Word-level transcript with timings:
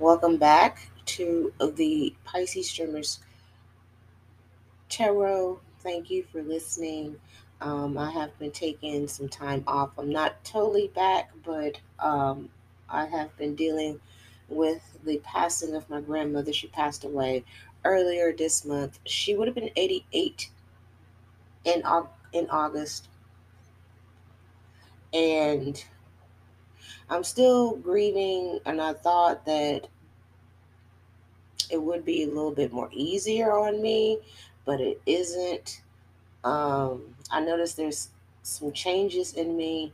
Welcome 0.00 0.38
back 0.38 0.90
to 1.06 1.52
the 1.60 2.12
Pisces 2.24 2.72
Dreamers 2.72 3.20
Tarot. 4.88 5.60
Thank 5.84 6.10
you 6.10 6.24
for 6.24 6.42
listening. 6.42 7.14
Um, 7.60 7.96
I 7.96 8.10
have 8.10 8.36
been 8.40 8.50
taking 8.50 9.06
some 9.06 9.28
time 9.28 9.62
off. 9.68 9.90
I'm 9.96 10.10
not 10.10 10.42
totally 10.42 10.88
back, 10.88 11.30
but 11.44 11.78
um, 12.00 12.48
I 12.90 13.06
have 13.06 13.36
been 13.36 13.54
dealing 13.54 14.00
with 14.48 14.82
the 15.04 15.18
passing 15.18 15.76
of 15.76 15.88
my 15.88 16.00
grandmother. 16.00 16.52
She 16.52 16.66
passed 16.66 17.04
away 17.04 17.44
earlier 17.84 18.32
this 18.32 18.64
month. 18.64 18.98
She 19.06 19.36
would 19.36 19.46
have 19.46 19.54
been 19.54 19.70
88 19.76 20.50
in 21.66 21.84
in 22.32 22.50
August, 22.50 23.06
and 25.12 25.84
I'm 27.08 27.24
still 27.24 27.76
grieving. 27.76 28.60
And 28.66 28.80
I 28.80 28.92
thought 28.94 29.44
that 29.46 29.88
it 31.70 31.82
would 31.82 32.04
be 32.04 32.24
a 32.24 32.28
little 32.28 32.52
bit 32.52 32.72
more 32.72 32.90
easier 32.92 33.52
on 33.52 33.80
me, 33.80 34.18
but 34.64 34.80
it 34.80 35.00
isn't. 35.06 35.82
Um, 36.42 37.14
I 37.30 37.40
noticed 37.40 37.76
there's 37.76 38.10
some 38.42 38.72
changes 38.72 39.32
in 39.34 39.56
me, 39.56 39.92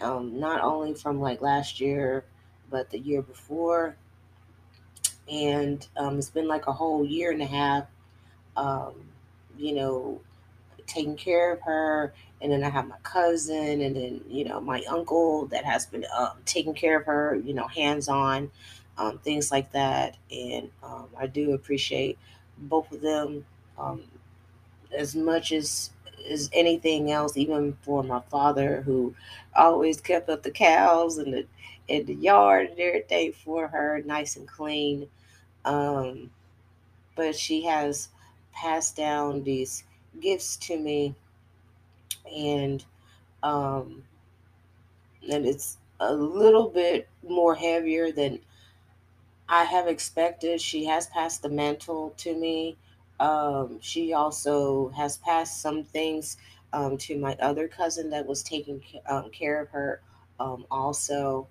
um, 0.00 0.40
not 0.40 0.62
only 0.62 0.94
from 0.94 1.20
like 1.20 1.42
last 1.42 1.80
year, 1.80 2.24
but 2.70 2.90
the 2.90 2.98
year 2.98 3.22
before. 3.22 3.96
And 5.30 5.86
um, 5.96 6.18
it's 6.18 6.30
been 6.30 6.48
like 6.48 6.66
a 6.66 6.72
whole 6.72 7.04
year 7.04 7.30
and 7.32 7.42
a 7.42 7.46
half, 7.46 7.84
um, 8.56 8.94
you 9.58 9.74
know, 9.74 10.20
taking 10.86 11.16
care 11.16 11.52
of 11.52 11.60
her. 11.62 12.14
And 12.40 12.52
then 12.52 12.62
I 12.62 12.70
have 12.70 12.88
my 12.88 12.98
cousin, 13.02 13.80
and 13.80 13.96
then, 13.96 14.20
you 14.28 14.44
know, 14.44 14.60
my 14.60 14.82
uncle 14.88 15.46
that 15.46 15.64
has 15.64 15.86
been 15.86 16.06
um, 16.16 16.38
taking 16.44 16.74
care 16.74 16.98
of 17.00 17.06
her, 17.06 17.34
you 17.44 17.52
know, 17.52 17.66
hands 17.66 18.08
on 18.08 18.50
um, 18.96 19.18
things 19.18 19.50
like 19.50 19.72
that. 19.72 20.16
And 20.30 20.70
um, 20.82 21.08
I 21.18 21.26
do 21.26 21.52
appreciate 21.52 22.18
both 22.58 22.90
of 22.92 23.00
them 23.00 23.44
um, 23.78 24.02
as 24.96 25.14
much 25.14 25.52
as 25.52 25.90
as 26.30 26.50
anything 26.52 27.10
else. 27.10 27.36
Even 27.36 27.76
for 27.82 28.02
my 28.02 28.20
father, 28.30 28.82
who 28.82 29.14
always 29.56 30.00
kept 30.00 30.28
up 30.28 30.42
the 30.42 30.50
cows 30.50 31.18
and 31.18 31.32
the 31.32 31.46
in 31.88 32.04
the 32.04 32.14
yard 32.14 32.68
and 32.70 32.78
everything 32.78 33.32
for 33.32 33.68
her, 33.68 34.02
nice 34.04 34.36
and 34.36 34.46
clean. 34.46 35.08
Um, 35.64 36.30
but 37.16 37.34
she 37.34 37.64
has 37.64 38.08
passed 38.52 38.96
down 38.96 39.42
these 39.42 39.84
gifts 40.20 40.56
to 40.56 40.78
me, 40.78 41.14
and 42.34 42.84
um, 43.42 44.04
and 45.30 45.46
it's 45.46 45.78
a 46.00 46.12
little 46.12 46.68
bit 46.68 47.08
more 47.22 47.54
heavier 47.54 48.12
than 48.12 48.40
I 49.48 49.64
have 49.64 49.88
expected. 49.88 50.60
She 50.60 50.84
has 50.84 51.06
passed 51.06 51.42
the 51.42 51.48
mantle 51.48 52.14
to 52.18 52.34
me. 52.34 52.76
Um, 53.20 53.78
she 53.80 54.12
also 54.12 54.90
has 54.90 55.16
passed 55.18 55.60
some 55.60 55.84
things 55.84 56.36
um, 56.72 56.98
to 56.98 57.18
my 57.18 57.34
other 57.40 57.66
cousin 57.66 58.10
that 58.10 58.26
was 58.26 58.42
taking 58.42 58.82
um, 59.08 59.30
care 59.30 59.60
of 59.60 59.68
her. 59.70 60.02
Um, 60.38 60.66
also, 60.70 61.48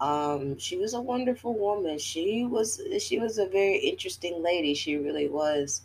um, 0.00 0.58
she 0.58 0.76
was 0.76 0.94
a 0.94 1.00
wonderful 1.00 1.54
woman. 1.58 1.98
She 1.98 2.44
was 2.44 2.80
she 3.00 3.18
was 3.18 3.38
a 3.38 3.46
very 3.46 3.78
interesting 3.78 4.42
lady. 4.42 4.74
She 4.74 4.96
really 4.96 5.28
was, 5.28 5.82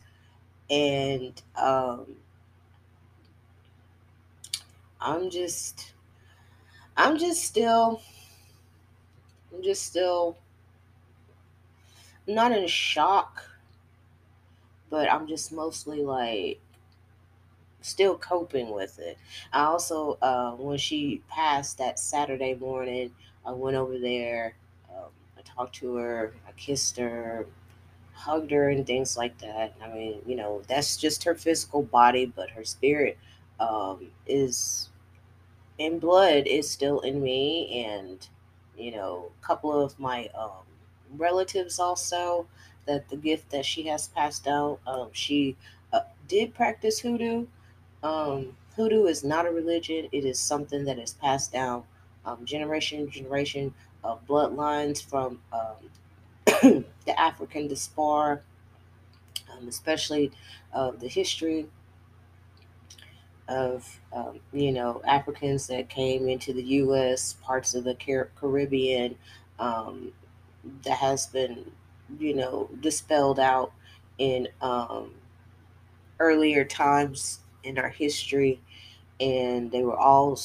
and 0.70 1.42
um, 1.56 2.16
I'm 5.06 5.30
just 5.30 5.94
I'm 6.98 7.20
just 7.20 7.44
still 7.44 8.02
I'm 9.54 9.62
just 9.62 9.86
still 9.86 10.38
not 12.28 12.52
in 12.52 12.68
shock, 12.68 13.44
but 14.90 15.12
I'm 15.12 15.28
just 15.28 15.54
mostly 15.54 16.02
like 16.02 16.60
still 17.82 18.18
coping 18.18 18.72
with 18.72 18.98
it. 18.98 19.20
I 19.54 19.66
also, 19.66 20.18
uh, 20.24 20.54
when 20.54 20.80
she 20.80 21.22
passed 21.30 21.78
that 21.78 22.00
Saturday 22.00 22.56
morning, 22.56 23.12
I 23.46 23.52
went 23.52 23.78
over 23.78 24.00
there. 24.00 24.56
Um, 24.90 25.10
I 25.38 25.42
talked 25.42 25.76
to 25.76 25.96
her. 25.98 26.34
I 26.48 26.52
kissed 26.54 26.98
her, 26.98 27.46
hugged 28.14 28.50
her, 28.50 28.70
and 28.70 28.88
things 28.88 29.16
like 29.16 29.38
that. 29.38 29.76
I 29.84 29.88
mean, 29.90 30.22
you 30.26 30.36
know, 30.36 30.64
that's 30.68 30.98
just 30.98 31.26
her 31.26 31.36
physical 31.36 31.84
body, 31.84 32.26
but 32.26 32.50
her 32.50 32.64
spirit 32.64 33.20
um, 33.60 34.08
is 34.26 34.90
in 35.78 36.00
blood 36.00 36.48
is 36.48 36.70
still 36.70 37.00
in 37.02 37.22
me, 37.22 37.86
and 37.86 38.28
you 38.78 38.92
know, 38.92 39.32
a 39.42 39.46
couple 39.46 39.72
of 39.72 39.98
my 40.00 40.30
um, 40.38 40.66
relatives 41.18 41.80
also 41.80 42.48
that 42.86 43.10
the 43.10 43.18
gift 43.18 43.50
that 43.52 43.66
she 43.66 43.84
has 43.88 44.08
passed 44.10 44.44
down. 44.44 44.78
Um, 44.86 45.10
she 45.12 45.56
uh, 45.92 46.02
did 46.28 46.54
practice 46.54 47.00
hoodoo. 47.00 47.48
Um, 48.04 48.56
hoodoo 48.76 49.06
is 49.06 49.24
not 49.24 49.46
a 49.46 49.52
religion; 49.52 50.08
it 50.12 50.26
is 50.26 50.40
something 50.40 50.86
that 50.86 51.00
is 51.00 51.14
passed 51.14 51.52
down 51.52 51.84
um, 52.26 52.46
generation 52.46 53.06
to 53.06 53.12
generation 53.12 53.74
of 54.04 54.26
bloodlines 54.28 55.04
from 55.04 55.40
um, 55.52 55.90
the 57.06 57.20
African 57.20 57.68
diaspora, 57.68 58.42
um, 59.52 59.68
especially 59.68 60.32
uh, 60.74 60.92
the 60.92 61.08
history 61.08 61.68
of 63.48 64.00
um, 64.14 64.40
you 64.54 64.72
know 64.72 65.02
Africans 65.08 65.68
that 65.68 65.90
came 65.90 66.28
into 66.28 66.54
the 66.54 66.64
U.S. 66.64 67.34
parts 67.42 67.76
of 67.76 67.84
the 67.84 67.96
Car- 67.96 68.30
Caribbean 68.36 69.16
um, 69.60 70.12
that 70.84 70.98
has 70.98 71.28
been 71.28 71.72
you 72.20 72.36
know 72.36 72.70
dispelled 72.82 73.40
out 73.40 73.72
in 74.18 74.48
um, 74.62 75.12
earlier 76.20 76.64
times 76.64 77.40
in 77.64 77.78
our 77.78 77.90
history, 77.90 78.60
and 79.20 79.72
they 79.72 79.84
were 79.84 79.98
all 79.98 80.40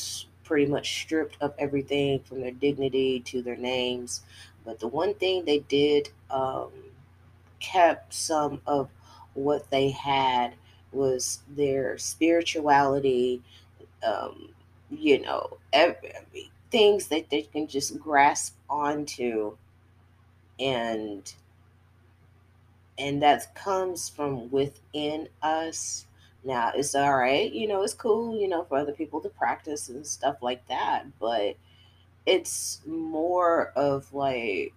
pretty 0.44 0.66
much 0.66 1.02
stripped 1.02 1.36
of 1.40 1.54
everything 1.58 2.20
from 2.20 2.40
their 2.40 2.50
dignity 2.50 3.20
to 3.20 3.42
their 3.42 3.56
names. 3.56 4.22
But 4.64 4.80
the 4.80 4.88
one 4.88 5.14
thing 5.14 5.44
they 5.44 5.60
did 5.60 6.10
um, 6.30 6.70
kept 7.60 8.12
some 8.12 8.60
of 8.66 8.88
what 9.34 9.70
they 9.70 9.90
had 9.90 10.54
was 10.92 11.40
their 11.48 11.98
spirituality, 11.98 13.42
um, 14.06 14.48
you 14.90 15.20
know, 15.20 15.58
every, 15.72 16.12
things 16.70 17.08
that 17.08 17.30
they 17.30 17.42
can 17.42 17.66
just 17.66 17.98
grasp 17.98 18.56
onto. 18.68 19.56
And 20.58 21.32
and 22.98 23.22
that 23.22 23.54
comes 23.54 24.08
from 24.10 24.50
within 24.50 25.28
us. 25.42 26.06
Now 26.44 26.72
it's 26.74 26.94
all 26.94 27.16
right 27.16 27.52
you 27.52 27.68
know 27.68 27.82
it's 27.82 27.92
cool 27.92 28.34
you 28.40 28.48
know 28.48 28.64
for 28.64 28.78
other 28.78 28.92
people 28.92 29.20
to 29.20 29.28
practice 29.28 29.90
and 29.90 30.06
stuff 30.06 30.36
like 30.40 30.66
that 30.68 31.04
but 31.18 31.54
it's 32.24 32.80
more 32.86 33.72
of 33.76 34.12
like 34.14 34.72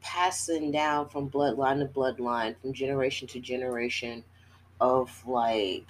passing 0.00 0.72
down 0.72 1.08
from 1.08 1.30
bloodline 1.30 1.78
to 1.78 1.86
bloodline 1.86 2.56
from 2.60 2.72
generation 2.72 3.28
to 3.28 3.38
generation 3.38 4.24
of 4.80 5.26
like 5.26 5.86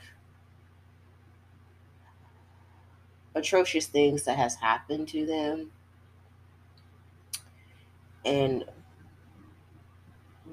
atrocious 3.35 3.87
things 3.87 4.23
that 4.25 4.37
has 4.37 4.57
happened 4.57 5.09
to 5.09 5.27
them. 5.27 5.73
And 8.25 8.65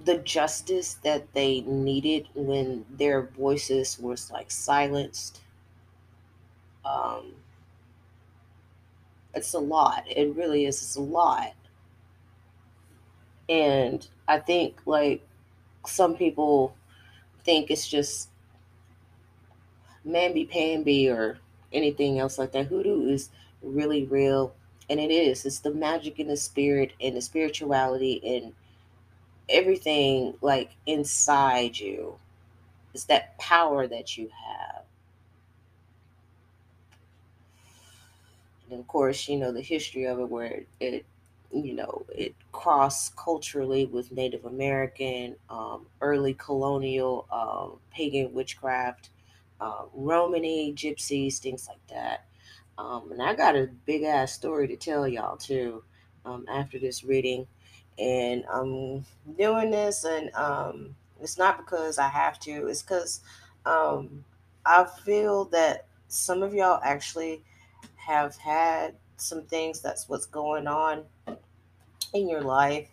the 0.06 0.18
justice 0.20 0.94
that 1.04 1.34
they 1.34 1.62
needed 1.62 2.30
when 2.36 2.86
their 2.90 3.22
voices 3.24 4.00
was 4.00 4.32
like 4.32 4.50
silenced 4.52 5.42
um 6.86 7.34
it's 9.34 9.54
a 9.54 9.60
lot. 9.60 10.04
It 10.10 10.36
really 10.36 10.66
is. 10.66 10.82
It's 10.82 10.96
a 10.96 11.02
lot. 11.02 11.54
And 13.50 14.06
i 14.28 14.38
think 14.40 14.82
like 14.86 15.26
some 15.86 16.16
people 16.16 16.76
think 17.44 17.72
it's 17.72 17.88
just 17.88 18.30
mamby 20.08 20.50
pamby 20.50 21.10
or 21.10 21.38
anything 21.74 22.20
else 22.20 22.38
like 22.38 22.52
that 22.52 22.68
hoodoo 22.68 23.10
is 23.10 23.30
really 23.62 24.06
real 24.06 24.54
and 24.90 25.00
it 25.00 25.12
is 25.12 25.46
it's 25.46 25.60
the 25.60 25.74
magic 25.74 26.20
and 26.20 26.30
the 26.30 26.38
spirit 26.38 26.94
and 27.02 27.16
the 27.16 27.22
spirituality 27.22 28.22
and 28.26 28.54
everything 29.50 30.34
like 30.42 30.72
inside 30.86 31.78
you. 31.78 32.16
It's 32.94 33.06
that 33.06 33.38
power 33.38 33.88
that 33.88 34.18
you 34.18 34.30
have. 34.30 34.84
And 38.70 38.80
of 38.80 38.88
course, 38.88 39.30
you 39.30 39.38
know, 39.38 39.52
the 39.52 39.62
history 39.62 40.06
of 40.06 40.20
it 40.20 40.30
where 40.30 40.64
it, 40.80 41.06
you 41.54 41.74
know, 41.74 42.06
it 42.14 42.36
crossed 42.52 43.16
culturally 43.16 43.86
with 43.86 44.12
Native 44.12 44.46
American, 44.46 45.36
um, 45.50 45.86
early 46.02 46.34
colonial, 46.34 47.26
um, 47.32 47.80
pagan 47.92 48.34
witchcraft, 48.34 49.10
uh, 49.62 49.84
Romany, 49.94 50.74
gypsies, 50.74 51.40
things 51.40 51.68
like 51.68 51.86
that. 51.90 52.26
Um, 52.78 53.12
and 53.12 53.22
I 53.22 53.36
got 53.36 53.56
a 53.56 53.70
big 53.86 54.04
ass 54.04 54.34
story 54.34 54.68
to 54.68 54.76
tell 54.78 55.08
y'all 55.08 55.38
too. 55.38 55.84
um, 56.26 56.46
after 56.50 56.80
this 56.80 57.04
reading. 57.04 57.48
And 58.00 58.44
I'm 58.54 59.06
doing 59.38 59.72
this, 59.72 60.04
and 60.04 60.34
um, 60.36 60.96
it's 61.22 61.38
not 61.38 61.58
because 61.58 61.98
I 61.98 62.08
have 62.10 62.40
to, 62.42 62.68
it's 62.68 62.84
because 62.84 63.22
um, 63.66 64.24
I 64.66 64.86
feel 65.06 65.46
that 65.46 65.88
some 66.08 66.44
of 66.44 66.54
y'all 66.54 66.80
actually 66.84 67.42
have 67.96 68.36
had 68.38 68.96
some 69.18 69.44
things 69.44 69.82
that's 69.82 70.08
what's 70.08 70.28
going 70.28 70.68
on 70.68 71.04
in 72.14 72.30
your 72.30 72.42
life. 72.42 72.88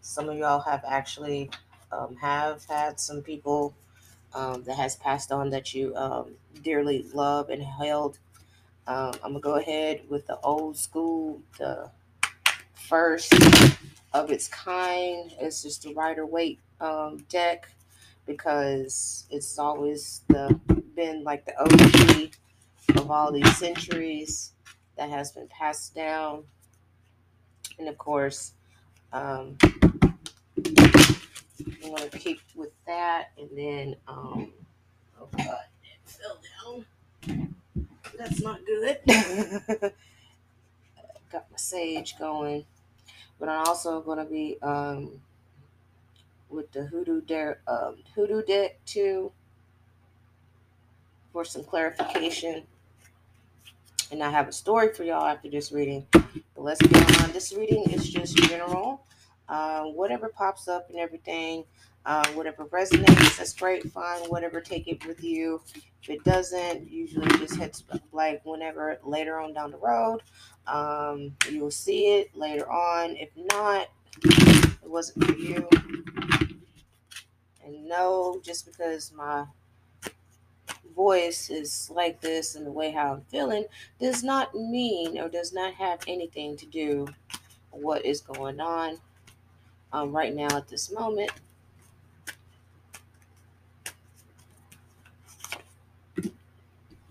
Some 0.00 0.28
of 0.28 0.38
y'all 0.38 0.60
have 0.60 0.84
actually 0.86 1.50
um, 1.90 2.16
have 2.16 2.64
had 2.66 3.00
some 3.00 3.22
people 3.22 3.74
um, 4.36 4.62
that 4.64 4.76
has 4.76 4.96
passed 4.96 5.32
on 5.32 5.48
that 5.50 5.74
you 5.74 5.96
um, 5.96 6.32
dearly 6.62 7.06
love 7.14 7.48
and 7.48 7.62
held. 7.62 8.18
Um, 8.86 9.14
I'm 9.24 9.32
gonna 9.32 9.40
go 9.40 9.54
ahead 9.54 10.02
with 10.08 10.26
the 10.26 10.38
old 10.40 10.76
school, 10.76 11.40
the 11.58 11.90
first 12.74 13.34
of 14.12 14.30
its 14.30 14.46
kind. 14.48 15.32
It's 15.40 15.62
just 15.62 15.82
the 15.82 15.94
Rider 15.94 16.26
Waite 16.26 16.60
um, 16.80 17.24
deck 17.30 17.70
because 18.26 19.26
it's 19.30 19.58
always 19.58 20.20
the 20.28 20.60
been 20.94 21.24
like 21.24 21.44
the 21.46 21.58
OG 21.58 22.30
of 22.96 23.10
all 23.10 23.32
these 23.32 23.56
centuries 23.56 24.52
that 24.96 25.08
has 25.08 25.32
been 25.32 25.48
passed 25.48 25.94
down. 25.94 26.44
And 27.78 27.88
of 27.88 27.96
course, 27.98 28.52
um, 29.12 29.56
I'm 31.86 31.94
gonna 31.94 32.08
keep 32.08 32.40
with 32.56 32.72
that, 32.86 33.30
and 33.38 33.48
then 33.54 33.94
um, 34.08 34.52
oh 35.20 35.28
god, 35.36 35.66
it 35.84 36.00
fell 36.04 36.40
down. 36.64 37.46
That's 38.18 38.42
not 38.42 38.58
good. 38.66 38.98
Got 41.30 41.46
my 41.50 41.56
sage 41.56 42.18
going, 42.18 42.64
but 43.38 43.48
I'm 43.48 43.66
also 43.66 44.00
gonna 44.00 44.24
be 44.24 44.58
um 44.62 45.20
with 46.48 46.72
the 46.72 46.86
hoodoo 46.86 47.20
deck, 47.20 47.58
um, 47.68 47.98
hoodoo 48.16 48.42
deck 48.42 48.80
too, 48.84 49.30
for 51.32 51.44
some 51.44 51.62
clarification. 51.62 52.64
And 54.10 54.24
I 54.24 54.30
have 54.30 54.48
a 54.48 54.52
story 54.52 54.92
for 54.92 55.04
y'all 55.04 55.24
after 55.24 55.48
this 55.48 55.70
reading. 55.70 56.04
But 56.12 56.34
let's 56.56 56.80
get 56.82 57.22
on. 57.22 57.30
This 57.32 57.52
reading 57.52 57.84
is 57.90 58.08
just 58.08 58.36
general. 58.36 59.04
Uh, 59.48 59.84
whatever 59.84 60.28
pops 60.28 60.66
up 60.66 60.90
and 60.90 60.98
everything, 60.98 61.64
uh, 62.04 62.26
whatever 62.30 62.64
resonates, 62.66 63.38
that's 63.38 63.52
great, 63.52 63.90
fine. 63.92 64.20
Whatever, 64.28 64.60
take 64.60 64.88
it 64.88 65.04
with 65.06 65.22
you. 65.22 65.60
If 66.02 66.10
it 66.10 66.24
doesn't, 66.24 66.90
usually 66.90 67.26
just 67.38 67.56
hits 67.56 67.84
like 68.12 68.44
whenever 68.44 68.98
later 69.04 69.40
on 69.40 69.52
down 69.54 69.70
the 69.70 69.78
road. 69.78 70.22
Um, 70.66 71.36
you 71.50 71.60
will 71.60 71.70
see 71.70 72.16
it 72.16 72.36
later 72.36 72.70
on. 72.70 73.16
If 73.16 73.30
not, 73.36 73.88
it 74.24 74.88
wasn't 74.88 75.24
for 75.26 75.36
you. 75.36 75.68
And 77.64 77.88
no, 77.88 78.40
just 78.44 78.66
because 78.66 79.12
my 79.12 79.46
voice 80.94 81.50
is 81.50 81.90
like 81.92 82.20
this 82.20 82.54
and 82.54 82.66
the 82.66 82.72
way 82.72 82.90
how 82.90 83.14
I'm 83.14 83.22
feeling 83.22 83.66
does 84.00 84.22
not 84.22 84.54
mean 84.54 85.18
or 85.18 85.28
does 85.28 85.52
not 85.52 85.74
have 85.74 86.00
anything 86.06 86.56
to 86.56 86.66
do 86.66 87.06
what 87.70 88.06
is 88.06 88.20
going 88.22 88.60
on 88.60 88.98
um, 89.92 90.12
right 90.12 90.34
now 90.34 90.48
at 90.56 90.68
this 90.68 90.90
moment. 90.92 91.30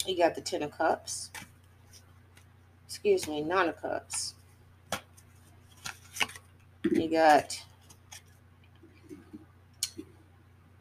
You 0.05 0.15
got 0.17 0.35
the 0.35 0.41
Ten 0.41 0.61
of 0.61 0.71
Cups. 0.71 1.31
Excuse 2.87 3.27
me, 3.27 3.41
Nine 3.41 3.69
of 3.69 3.81
Cups. 3.81 4.35
You 6.91 7.09
got 7.09 7.59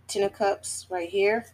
Ten 0.06 0.24
of 0.24 0.32
Cups 0.34 0.86
right 0.90 1.08
here. 1.08 1.46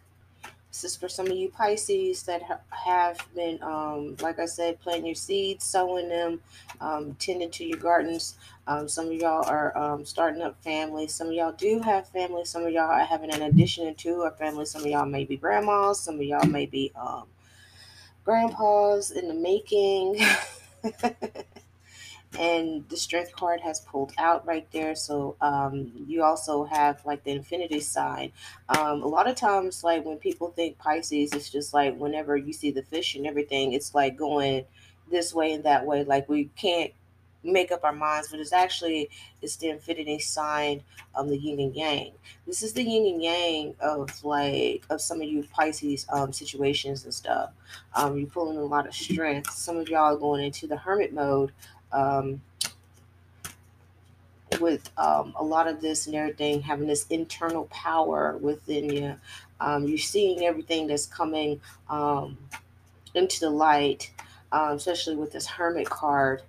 This 0.71 0.83
is 0.85 0.95
for 0.95 1.09
some 1.09 1.27
of 1.27 1.35
you 1.35 1.49
Pisces 1.49 2.23
that 2.23 2.41
ha- 2.43 2.59
have 2.69 3.17
been, 3.35 3.61
um, 3.61 4.15
like 4.21 4.39
I 4.39 4.45
said, 4.45 4.79
planting 4.79 5.05
your 5.05 5.15
seeds, 5.15 5.65
sowing 5.65 6.07
them, 6.07 6.41
um, 6.79 7.15
tending 7.19 7.51
to 7.51 7.65
your 7.65 7.77
gardens. 7.77 8.37
Um, 8.71 8.87
some 8.87 9.07
of 9.07 9.13
y'all 9.13 9.45
are 9.49 9.77
um, 9.77 10.05
starting 10.05 10.41
up 10.41 10.61
families. 10.63 11.13
Some 11.13 11.27
of 11.27 11.33
y'all 11.33 11.51
do 11.51 11.81
have 11.81 12.07
families. 12.07 12.49
Some 12.49 12.63
of 12.63 12.71
y'all 12.71 12.89
are 12.89 13.03
having 13.03 13.33
an 13.33 13.41
addition 13.41 13.93
to 13.95 14.21
a 14.21 14.31
family. 14.31 14.63
Some 14.65 14.83
of 14.83 14.87
y'all 14.87 15.05
may 15.05 15.25
be 15.25 15.35
grandmas. 15.35 15.99
Some 15.99 16.15
of 16.15 16.21
y'all 16.21 16.47
may 16.47 16.65
be 16.65 16.91
um, 16.95 17.25
grandpas 18.23 19.11
in 19.11 19.27
the 19.27 19.33
making. 19.33 20.21
and 22.39 22.87
the 22.87 22.95
strength 22.95 23.35
card 23.35 23.59
has 23.59 23.81
pulled 23.81 24.13
out 24.17 24.47
right 24.47 24.65
there 24.71 24.95
so 24.95 25.35
um, 25.41 25.91
you 26.07 26.23
also 26.23 26.63
have 26.63 27.05
like 27.05 27.21
the 27.25 27.31
infinity 27.31 27.81
sign 27.81 28.31
um, 28.69 29.03
a 29.03 29.07
lot 29.07 29.27
of 29.29 29.35
times 29.35 29.83
like 29.83 30.05
when 30.05 30.17
people 30.17 30.47
think 30.47 30.77
pisces 30.77 31.33
it's 31.33 31.49
just 31.49 31.73
like 31.73 31.93
whenever 31.97 32.37
you 32.37 32.53
see 32.53 32.71
the 32.71 32.83
fish 32.83 33.15
and 33.15 33.27
everything 33.27 33.73
it's 33.73 33.93
like 33.93 34.15
going 34.15 34.63
this 35.11 35.33
way 35.33 35.51
and 35.51 35.65
that 35.65 35.85
way 35.85 36.05
like 36.05 36.29
we 36.29 36.45
can't 36.55 36.93
make 37.43 37.71
up 37.71 37.83
our 37.83 37.93
minds 37.93 38.29
but 38.29 38.39
it's 38.39 38.53
actually 38.53 39.09
it's 39.41 39.55
the 39.57 39.69
infinity 39.69 40.19
sign 40.19 40.81
of 41.15 41.27
the 41.27 41.37
yin 41.37 41.59
and 41.59 41.75
yang 41.75 42.11
this 42.45 42.61
is 42.61 42.73
the 42.73 42.83
yin 42.83 43.13
and 43.13 43.23
yang 43.23 43.75
of 43.79 44.23
like 44.23 44.83
of 44.89 45.01
some 45.01 45.21
of 45.21 45.27
you 45.27 45.43
pisces 45.51 46.05
um, 46.09 46.31
situations 46.31 47.03
and 47.03 47.13
stuff 47.13 47.51
um, 47.95 48.17
you're 48.17 48.27
pulling 48.27 48.57
a 48.57 48.63
lot 48.63 48.87
of 48.87 48.93
strength 48.93 49.51
some 49.51 49.77
of 49.77 49.89
y'all 49.89 50.13
are 50.13 50.17
going 50.17 50.43
into 50.43 50.67
the 50.67 50.77
hermit 50.77 51.13
mode 51.13 51.51
um, 51.91 52.41
with 54.59 54.89
um, 54.97 55.33
a 55.35 55.43
lot 55.43 55.67
of 55.67 55.81
this 55.81 56.07
and 56.07 56.15
everything, 56.15 56.61
having 56.61 56.87
this 56.87 57.05
internal 57.09 57.65
power 57.65 58.37
within 58.37 58.89
you. 58.89 59.15
Um, 59.59 59.87
you're 59.87 59.97
seeing 59.97 60.43
everything 60.43 60.87
that's 60.87 61.05
coming 61.05 61.61
um, 61.89 62.37
into 63.13 63.39
the 63.39 63.49
light, 63.49 64.11
um, 64.51 64.75
especially 64.75 65.15
with 65.15 65.31
this 65.31 65.45
Hermit 65.45 65.89
card. 65.89 66.41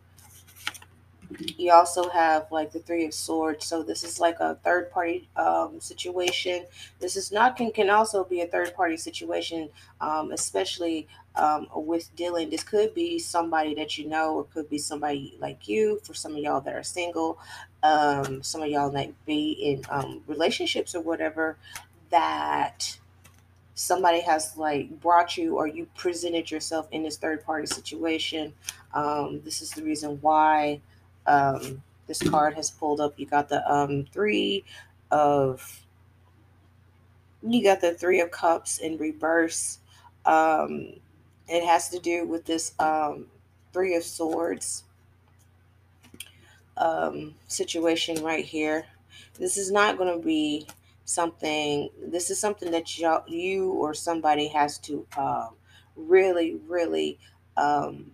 You 1.57 1.73
also 1.73 2.09
have 2.09 2.51
like 2.51 2.73
the 2.73 2.79
Three 2.79 3.07
of 3.07 3.15
Swords, 3.15 3.67
so 3.67 3.83
this 3.83 4.05
is 4.05 4.21
like 4.21 4.41
a 4.41 4.57
third 4.65 4.91
party 4.91 5.29
um, 5.37 5.81
situation. 5.81 6.67
This 7.01 7.17
is 7.17 7.33
not 7.33 7.57
can 7.57 7.71
can 7.71 7.91
also 7.91 8.25
be 8.25 8.41
a 8.41 8.47
third 8.47 8.75
party 8.75 8.97
situation, 8.97 9.69
um, 10.01 10.33
especially 10.33 11.09
um, 11.37 11.69
with 11.75 12.15
dealing. 12.17 12.51
This 12.51 12.65
could 12.65 12.95
be 12.95 13.19
somebody 13.19 13.75
that 13.75 13.99
you 13.99 14.09
know, 14.09 14.37
or 14.37 14.45
could 14.45 14.69
be 14.69 14.79
somebody 14.79 15.37
like 15.41 15.69
you. 15.69 16.01
For 16.05 16.15
some 16.15 16.33
of 16.33 16.39
y'all 16.39 16.61
that 16.61 16.75
are 16.75 16.83
single, 16.83 17.39
um, 17.83 18.43
some 18.43 18.63
of 18.63 18.69
y'all 18.69 18.93
might 18.93 19.15
be 19.25 19.53
in 19.53 19.83
um, 19.91 20.23
relationships 20.27 20.95
or 20.95 21.01
whatever 21.01 21.57
that 22.11 22.99
somebody 23.75 24.21
has 24.21 24.57
like 24.57 25.01
brought 25.01 25.37
you 25.37 25.57
or 25.57 25.67
you 25.67 25.87
presented 25.97 26.51
yourself 26.51 26.87
in 26.93 27.03
this 27.03 27.17
third 27.17 27.45
party 27.45 27.67
situation. 27.67 28.53
Um, 28.95 29.41
this 29.45 29.63
is 29.63 29.71
the 29.71 29.83
reason 29.83 30.19
why 30.21 30.81
um, 31.27 31.83
this 32.07 32.23
card 32.23 32.55
has 32.55 32.71
pulled 32.71 33.01
up. 33.01 33.15
You 33.19 33.27
got 33.27 33.49
the 33.49 33.71
um, 33.71 34.07
three 34.13 34.65
of 35.11 35.81
you 37.43 37.63
got 37.63 37.81
the 37.81 37.95
three 37.95 38.21
of 38.21 38.31
cups 38.31 38.79
in 38.79 38.99
reverse. 38.99 39.79
Um, 40.25 40.95
it 41.49 41.65
has 41.65 41.89
to 41.89 41.99
do 41.99 42.27
with 42.27 42.45
this 42.45 42.73
um, 42.79 43.27
three 43.73 43.97
of 43.97 44.05
swords 44.05 44.85
um, 46.77 47.35
situation 47.49 48.23
right 48.23 48.45
here. 48.45 48.87
This 49.39 49.57
is 49.57 49.71
not 49.71 49.99
going 49.99 50.17
to 50.17 50.25
be 50.25 50.67
something. 51.05 51.91
This 52.07 52.31
is 52.31 52.39
something 52.39 52.71
that 52.71 52.99
y'all, 52.99 53.25
you 53.27 53.73
or 53.73 53.95
somebody 53.95 54.49
has 54.49 54.79
to 54.79 55.07
um, 55.17 55.51
really, 55.97 56.61
really 56.69 57.19
um, 57.57 58.11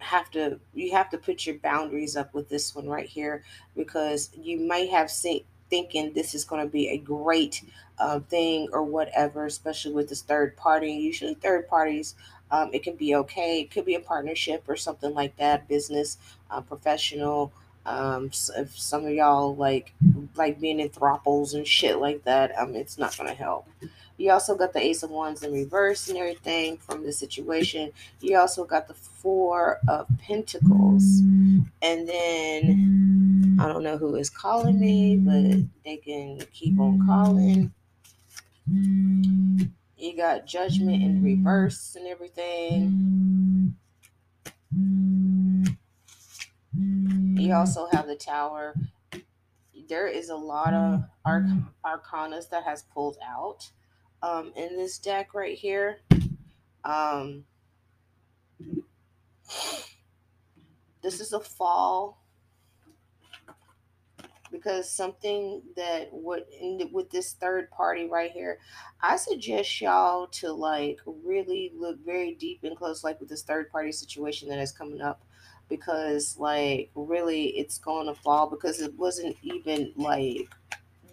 have 0.00 0.30
to 0.30 0.58
you 0.74 0.92
have 0.92 1.10
to 1.10 1.18
put 1.18 1.46
your 1.46 1.56
boundaries 1.58 2.16
up 2.16 2.32
with 2.34 2.48
this 2.48 2.74
one 2.74 2.88
right 2.88 3.08
here 3.08 3.42
because 3.76 4.30
you 4.34 4.58
might 4.60 4.90
have 4.90 5.10
seen 5.10 5.44
thinking 5.68 6.12
this 6.12 6.34
is 6.34 6.44
going 6.44 6.60
to 6.60 6.70
be 6.70 6.88
a 6.88 6.98
great 6.98 7.62
uh, 7.98 8.18
thing 8.20 8.68
or 8.72 8.82
whatever 8.82 9.46
especially 9.46 9.92
with 9.92 10.08
this 10.08 10.22
third 10.22 10.56
party. 10.56 10.92
Usually 10.92 11.34
third 11.34 11.68
parties 11.68 12.14
um, 12.50 12.70
it 12.72 12.82
can 12.82 12.96
be 12.96 13.14
okay. 13.14 13.60
It 13.60 13.70
could 13.70 13.84
be 13.84 13.94
a 13.94 14.00
partnership 14.00 14.64
or 14.66 14.74
something 14.74 15.14
like 15.14 15.36
that 15.36 15.68
business 15.68 16.18
uh, 16.50 16.60
professional 16.60 17.52
um, 17.86 18.30
so 18.32 18.52
if 18.60 18.78
some 18.78 19.06
of 19.06 19.12
y'all 19.12 19.56
like 19.56 19.94
like 20.36 20.60
being 20.60 20.80
in 20.80 20.90
throuples 20.90 21.54
and 21.54 21.66
shit 21.66 21.98
like 21.98 22.24
that 22.24 22.56
um, 22.58 22.74
it's 22.74 22.98
not 22.98 23.16
going 23.16 23.28
to 23.28 23.34
help 23.34 23.66
you 24.20 24.30
also 24.30 24.54
got 24.54 24.74
the 24.74 24.84
Ace 24.84 25.02
of 25.02 25.08
Wands 25.08 25.42
in 25.42 25.50
reverse 25.50 26.10
and 26.10 26.18
everything 26.18 26.76
from 26.76 27.02
the 27.02 27.10
situation. 27.10 27.90
You 28.20 28.38
also 28.38 28.66
got 28.66 28.86
the 28.86 28.92
Four 28.92 29.80
of 29.88 30.06
Pentacles. 30.18 31.20
And 31.80 32.06
then 32.06 33.56
I 33.58 33.66
don't 33.66 33.82
know 33.82 33.96
who 33.96 34.16
is 34.16 34.28
calling 34.28 34.78
me, 34.78 35.16
but 35.16 35.62
they 35.86 35.96
can 35.96 36.42
keep 36.52 36.78
on 36.78 37.06
calling. 37.06 37.72
You 39.96 40.16
got 40.18 40.46
Judgment 40.46 41.02
in 41.02 41.22
reverse 41.22 41.96
and 41.96 42.06
everything. 42.06 43.74
You 47.40 47.54
also 47.54 47.88
have 47.90 48.06
the 48.06 48.16
tower. 48.16 48.74
There 49.88 50.06
is 50.06 50.28
a 50.28 50.36
lot 50.36 50.74
of 50.74 51.04
arc- 51.24 51.46
arcanas 51.86 52.50
that 52.50 52.64
has 52.64 52.82
pulled 52.82 53.16
out 53.26 53.70
um, 54.22 54.52
in 54.56 54.76
this 54.76 54.98
deck 54.98 55.34
right 55.34 55.56
here. 55.56 55.98
Um, 56.84 57.44
this 61.02 61.20
is 61.20 61.32
a 61.32 61.40
fall 61.40 62.20
because 64.50 64.90
something 64.90 65.62
that 65.76 66.08
would 66.12 66.44
with 66.92 67.10
this 67.10 67.34
third 67.34 67.70
party 67.70 68.08
right 68.08 68.32
here 68.32 68.58
i 69.00 69.16
suggest 69.16 69.80
y'all 69.80 70.26
to 70.26 70.52
like 70.52 70.98
really 71.24 71.72
look 71.78 71.96
very 72.04 72.34
deep 72.34 72.60
and 72.64 72.76
close 72.76 73.04
like 73.04 73.18
with 73.20 73.28
this 73.28 73.42
third 73.42 73.70
party 73.70 73.92
situation 73.92 74.48
that 74.48 74.58
is 74.58 74.72
coming 74.72 75.00
up 75.00 75.22
because 75.68 76.36
like 76.38 76.90
really 76.94 77.48
it's 77.58 77.78
going 77.78 78.06
to 78.06 78.14
fall 78.14 78.48
because 78.50 78.80
it 78.80 78.92
wasn't 78.98 79.36
even 79.42 79.92
like 79.96 80.48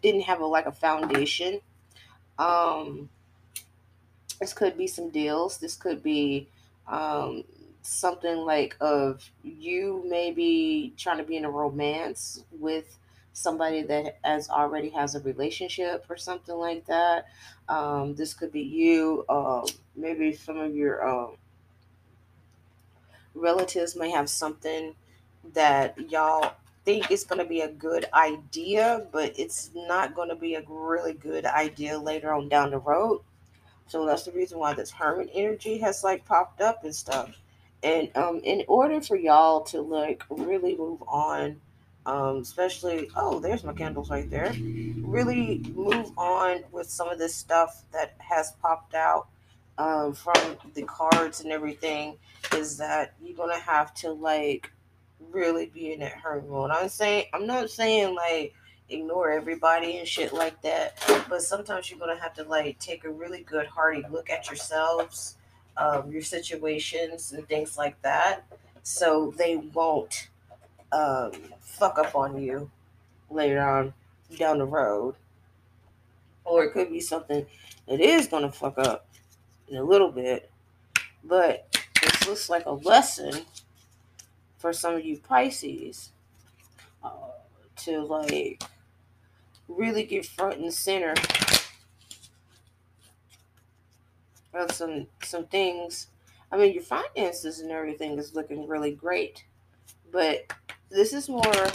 didn't 0.01 0.21
have 0.21 0.41
a 0.41 0.45
like 0.45 0.65
a 0.65 0.71
foundation 0.71 1.59
um 2.39 3.09
this 4.39 4.53
could 4.53 4.77
be 4.77 4.87
some 4.87 5.09
deals 5.09 5.57
this 5.57 5.75
could 5.75 6.03
be 6.03 6.47
um 6.87 7.43
something 7.81 8.37
like 8.39 8.75
of 8.81 9.29
you 9.43 10.03
maybe 10.07 10.93
trying 10.97 11.17
to 11.17 11.23
be 11.23 11.37
in 11.37 11.45
a 11.45 11.49
romance 11.49 12.43
with 12.51 12.97
somebody 13.37 13.83
that 13.83 14.17
has 14.23 14.49
already 14.49 14.89
has 14.89 15.13
a 15.13 15.19
relationship 15.21 16.05
or 16.09 16.17
something 16.17 16.55
like 16.55 16.85
that. 16.87 17.27
Um, 17.69 18.15
this 18.15 18.33
could 18.33 18.51
be 18.51 18.61
you. 18.61 19.25
Um, 19.29 19.65
maybe 19.95 20.33
some 20.33 20.57
of 20.57 20.75
your 20.75 21.07
um, 21.07 21.37
relatives 23.35 23.95
may 23.95 24.09
have 24.09 24.27
something 24.27 24.95
that 25.53 25.95
y'all 26.09 26.53
think 26.87 27.11
it's 27.11 27.25
going 27.25 27.39
to 27.39 27.45
be 27.45 27.59
a 27.59 27.67
good 27.67 28.05
idea, 28.13 29.05
but 29.11 29.37
it's 29.37 29.71
not 29.75 30.15
going 30.15 30.29
to 30.29 30.35
be 30.37 30.55
a 30.55 30.63
really 30.69 31.11
good 31.11 31.45
idea 31.45 31.99
later 31.99 32.31
on 32.33 32.47
down 32.47 32.71
the 32.71 32.79
road. 32.79 33.19
So 33.87 34.05
that's 34.05 34.23
the 34.23 34.31
reason 34.31 34.57
why 34.57 34.73
this 34.73 34.89
hermit 34.89 35.29
energy 35.33 35.79
has 35.79 36.01
like 36.01 36.23
popped 36.23 36.61
up 36.61 36.85
and 36.85 36.95
stuff. 36.95 37.35
And 37.83 38.09
um, 38.15 38.39
in 38.41 38.63
order 38.69 39.01
for 39.01 39.17
y'all 39.17 39.63
to 39.65 39.81
like 39.81 40.23
really 40.29 40.77
move 40.77 41.03
on 41.09 41.59
um, 42.05 42.37
especially 42.37 43.09
oh 43.17 43.39
there's 43.39 43.65
my 43.65 43.73
candles 43.73 44.09
right 44.09 44.29
there 44.29 44.53
really 45.01 45.61
move 45.75 46.09
on 46.17 46.63
with 46.71 46.89
some 46.89 47.09
of 47.09 47.19
this 47.19 47.35
stuff 47.35 47.83
that 47.91 48.15
has 48.19 48.53
popped 48.61 48.95
out 48.95 49.27
um, 49.77 50.13
from 50.13 50.55
the 50.73 50.83
cards 50.83 51.41
and 51.41 51.51
everything 51.51 52.15
is 52.53 52.77
that 52.77 53.13
you're 53.21 53.35
gonna 53.35 53.59
have 53.59 53.93
to 53.93 54.09
like 54.09 54.71
really 55.31 55.67
be 55.67 55.93
in 55.93 55.99
that 55.99 56.13
hurt 56.13 56.47
mode 56.47 56.71
i'm 56.71 56.89
saying 56.89 57.25
i'm 57.33 57.47
not 57.47 57.69
saying 57.69 58.15
like 58.15 58.53
ignore 58.89 59.31
everybody 59.31 59.97
and 59.97 60.07
shit 60.07 60.31
like 60.33 60.61
that 60.61 60.97
but 61.29 61.41
sometimes 61.41 61.89
you're 61.89 61.99
gonna 61.99 62.19
have 62.19 62.33
to 62.33 62.43
like 62.43 62.77
take 62.79 63.03
a 63.03 63.09
really 63.09 63.43
good 63.43 63.67
hearty 63.67 64.03
look 64.09 64.29
at 64.29 64.47
yourselves 64.47 65.37
um, 65.75 66.11
your 66.11 66.21
situations 66.21 67.33
and 67.33 67.47
things 67.47 67.77
like 67.77 68.01
that 68.01 68.43
so 68.83 69.33
they 69.37 69.57
won't 69.57 70.29
um, 70.91 71.31
fuck 71.59 71.99
up 71.99 72.15
on 72.15 72.41
you 72.41 72.71
later 73.29 73.61
on 73.61 73.93
down 74.37 74.57
the 74.57 74.65
road. 74.65 75.15
Or 76.45 76.63
it 76.63 76.71
could 76.71 76.89
be 76.89 77.01
something 77.01 77.45
that 77.87 77.99
is 77.99 78.27
to 78.27 78.51
fuck 78.51 78.77
up 78.77 79.07
in 79.67 79.77
a 79.77 79.83
little 79.83 80.11
bit. 80.11 80.49
But 81.23 81.77
this 82.01 82.27
looks 82.27 82.49
like 82.49 82.65
a 82.65 82.71
lesson 82.71 83.45
for 84.67 84.73
some 84.73 84.95
of 84.95 85.05
you 85.05 85.17
Pisces 85.17 86.11
uh, 87.01 87.09
to 87.77 88.01
like 88.01 88.61
really 89.69 90.03
get 90.03 90.25
front 90.25 90.59
and 90.59 90.73
center 90.73 91.13
of 94.53 94.69
some 94.73 95.07
some 95.23 95.45
things. 95.45 96.07
I 96.51 96.57
mean, 96.57 96.73
your 96.73 96.83
finances 96.83 97.61
and 97.61 97.71
everything 97.71 98.19
is 98.19 98.35
looking 98.35 98.67
really 98.67 98.91
great, 98.91 99.45
but 100.11 100.51
this 100.89 101.13
is 101.13 101.29
more 101.29 101.67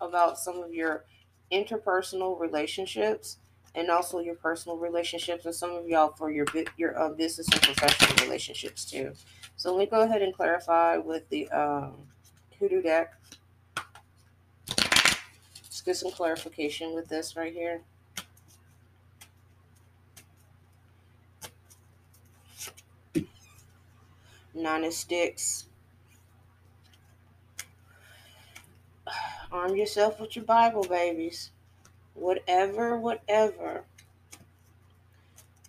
about 0.00 0.38
some 0.38 0.62
of 0.62 0.72
your 0.72 1.04
interpersonal 1.52 2.40
relationships 2.40 3.36
and 3.74 3.90
also 3.90 4.20
your 4.20 4.36
personal 4.36 4.78
relationships 4.78 5.44
and 5.44 5.54
some 5.54 5.72
of 5.72 5.86
y'all 5.86 6.14
for 6.16 6.30
your 6.30 6.46
your 6.78 6.98
uh, 6.98 7.10
business 7.10 7.46
and 7.52 7.60
professional 7.60 8.26
relationships 8.26 8.86
too. 8.86 9.12
So 9.56 9.74
let 9.74 9.80
me 9.80 9.86
go 9.86 10.00
ahead 10.00 10.22
and 10.22 10.32
clarify 10.32 10.96
with 10.96 11.28
the 11.28 11.46
um, 11.50 12.08
hoodoo 12.58 12.82
deck. 12.82 13.14
Just 15.68 15.84
get 15.84 15.96
some 15.96 16.10
clarification 16.10 16.94
with 16.94 17.08
this 17.08 17.36
right 17.36 17.52
here. 17.52 17.82
Nine 24.54 24.84
of 24.84 24.92
sticks. 24.92 25.66
Arm 29.52 29.76
yourself 29.76 30.20
with 30.20 30.34
your 30.34 30.44
Bible, 30.44 30.82
babies. 30.84 31.50
Whatever, 32.14 32.96
whatever. 32.98 33.84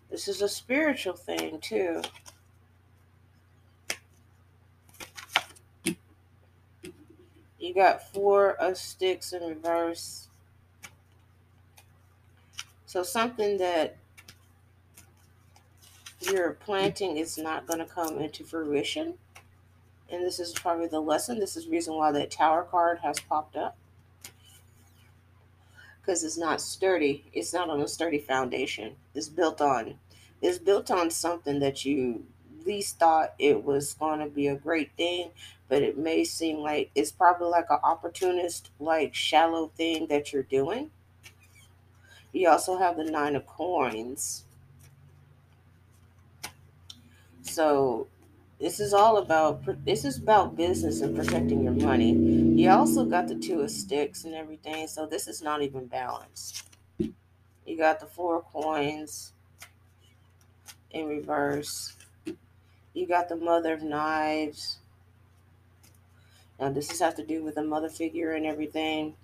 This 0.09 0.27
is 0.27 0.41
a 0.41 0.49
spiritual 0.49 1.13
thing, 1.13 1.59
too. 1.59 2.01
You 7.59 7.73
got 7.73 8.13
four 8.13 8.53
of 8.53 8.77
sticks 8.77 9.33
in 9.33 9.43
reverse. 9.43 10.27
So 12.85 13.03
something 13.03 13.57
that 13.57 13.97
you're 16.21 16.53
planting 16.53 17.17
is 17.17 17.37
not 17.37 17.67
going 17.67 17.79
to 17.79 17.85
come 17.85 18.19
into 18.19 18.43
fruition 18.43 19.15
and 20.11 20.25
this 20.25 20.39
is 20.39 20.53
probably 20.53 20.87
the 20.87 20.99
lesson. 20.99 21.39
This 21.39 21.55
is 21.55 21.65
the 21.65 21.71
reason 21.71 21.93
why 21.93 22.11
that 22.11 22.31
tower 22.31 22.63
card 22.63 22.99
has 22.99 23.19
popped 23.19 23.55
up. 23.55 23.77
Because 26.01 26.23
it's 26.23 26.37
not 26.37 26.61
sturdy. 26.61 27.25
It's 27.31 27.53
not 27.53 27.69
on 27.69 27.79
a 27.79 27.87
sturdy 27.87 28.17
foundation. 28.17 28.95
It's 29.13 29.29
built 29.29 29.61
on 29.61 29.99
it's 30.41 30.57
built 30.57 30.89
on 30.89 31.09
something 31.09 31.59
that 31.59 31.85
you 31.85 32.23
least 32.65 32.99
thought 32.99 33.33
it 33.39 33.63
was 33.63 33.93
going 33.93 34.19
to 34.19 34.27
be 34.27 34.47
a 34.47 34.55
great 34.55 34.91
thing, 34.97 35.31
but 35.67 35.81
it 35.81 35.97
may 35.97 36.23
seem 36.23 36.57
like 36.57 36.91
it's 36.95 37.11
probably 37.11 37.47
like 37.47 37.67
an 37.69 37.79
opportunist, 37.83 38.69
like 38.79 39.13
shallow 39.13 39.67
thing 39.75 40.07
that 40.07 40.33
you're 40.33 40.43
doing. 40.43 40.91
You 42.31 42.49
also 42.49 42.77
have 42.77 42.97
the 42.97 43.05
nine 43.05 43.35
of 43.35 43.45
coins. 43.47 44.43
So 47.41 48.07
this 48.59 48.79
is 48.79 48.93
all 48.93 49.17
about 49.17 49.63
this 49.85 50.05
is 50.05 50.17
about 50.17 50.55
business 50.55 51.01
and 51.01 51.15
protecting 51.15 51.63
your 51.63 51.73
money. 51.73 52.11
You 52.11 52.69
also 52.69 53.05
got 53.05 53.27
the 53.27 53.35
two 53.35 53.61
of 53.61 53.71
sticks 53.71 54.25
and 54.25 54.35
everything, 54.35 54.87
so 54.87 55.05
this 55.05 55.27
is 55.27 55.41
not 55.41 55.61
even 55.61 55.87
balanced. 55.87 56.67
You 57.65 57.77
got 57.77 57.99
the 57.99 58.05
four 58.05 58.41
coins 58.41 59.33
in 60.91 61.07
reverse. 61.07 61.95
You 62.93 63.07
got 63.07 63.29
the 63.29 63.35
mother 63.35 63.73
of 63.73 63.83
knives. 63.83 64.77
Now 66.59 66.69
this 66.69 66.91
is 66.91 66.99
have 66.99 67.15
to 67.15 67.25
do 67.25 67.43
with 67.43 67.55
the 67.55 67.63
mother 67.63 67.89
figure 67.89 68.33
and 68.33 68.45
everything. 68.45 69.15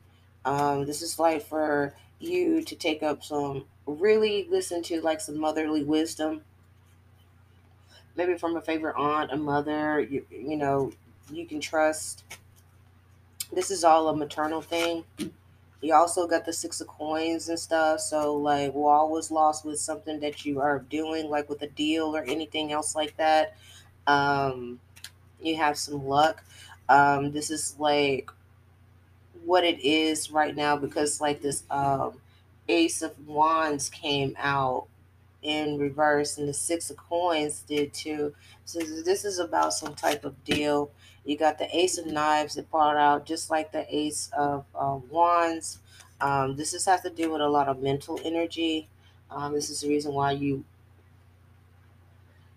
Um, 0.45 0.85
this 0.85 1.01
is 1.01 1.19
like 1.19 1.43
for 1.43 1.93
you 2.19 2.63
to 2.63 2.75
take 2.75 3.03
up 3.03 3.23
some 3.23 3.65
really 3.85 4.47
listen 4.49 4.81
to 4.83 5.01
like 5.01 5.21
some 5.21 5.37
motherly 5.37 5.83
wisdom 5.83 6.41
maybe 8.15 8.35
from 8.37 8.55
a 8.55 8.61
favorite 8.61 8.95
aunt, 8.97 9.31
a 9.31 9.37
mother, 9.37 9.99
you, 9.99 10.25
you 10.29 10.57
know, 10.57 10.91
you 11.31 11.45
can 11.45 11.59
trust. 11.59 12.23
This 13.53 13.71
is 13.71 13.83
all 13.83 14.07
a 14.09 14.15
maternal 14.15 14.61
thing. 14.61 15.03
You 15.85 15.93
also 15.93 16.25
got 16.25 16.45
the 16.45 16.51
six 16.51 16.81
of 16.81 16.87
coins 16.87 17.47
and 17.47 17.59
stuff. 17.59 17.99
So 17.99 18.35
like 18.35 18.73
wall 18.73 19.11
was 19.11 19.29
lost 19.29 19.63
with 19.63 19.79
something 19.79 20.19
that 20.21 20.43
you 20.43 20.59
are 20.59 20.79
doing, 20.79 21.29
like 21.29 21.47
with 21.47 21.61
a 21.61 21.67
deal 21.67 22.15
or 22.15 22.23
anything 22.23 22.71
else 22.71 22.95
like 22.95 23.15
that. 23.17 23.55
Um, 24.07 24.79
you 25.39 25.57
have 25.57 25.77
some 25.77 26.03
luck. 26.03 26.43
Um, 26.89 27.31
this 27.31 27.51
is 27.51 27.75
like 27.77 28.31
what 29.43 29.63
it 29.63 29.79
is 29.81 30.31
right 30.31 30.55
now 30.55 30.75
because 30.75 31.21
like 31.21 31.43
this 31.43 31.63
um 31.69 32.19
ace 32.67 33.03
of 33.03 33.27
wands 33.27 33.89
came 33.89 34.35
out 34.39 34.87
in 35.43 35.77
reverse, 35.77 36.39
and 36.39 36.49
the 36.49 36.53
six 36.53 36.89
of 36.89 36.97
coins 36.97 37.63
did 37.67 37.93
too. 37.93 38.33
So 38.65 38.79
this 38.79 39.23
is 39.23 39.37
about 39.37 39.73
some 39.73 39.93
type 39.93 40.25
of 40.25 40.43
deal. 40.43 40.89
You 41.25 41.37
got 41.37 41.57
the 41.59 41.75
ace 41.75 41.97
of 41.97 42.05
knives 42.07 42.55
that 42.55 42.71
brought 42.71 42.97
out, 42.97 43.25
just 43.25 43.49
like 43.49 43.71
the 43.71 43.85
ace 43.95 44.29
of 44.37 44.65
uh, 44.75 44.99
wands. 45.09 45.79
Um, 46.21 46.55
this 46.55 46.73
is 46.73 46.85
has 46.85 47.01
to 47.01 47.09
do 47.09 47.31
with 47.31 47.41
a 47.41 47.49
lot 47.49 47.67
of 47.67 47.81
mental 47.81 48.19
energy. 48.23 48.87
Um, 49.31 49.53
this 49.53 49.69
is 49.69 49.81
the 49.81 49.89
reason 49.89 50.13
why 50.13 50.31
you 50.33 50.63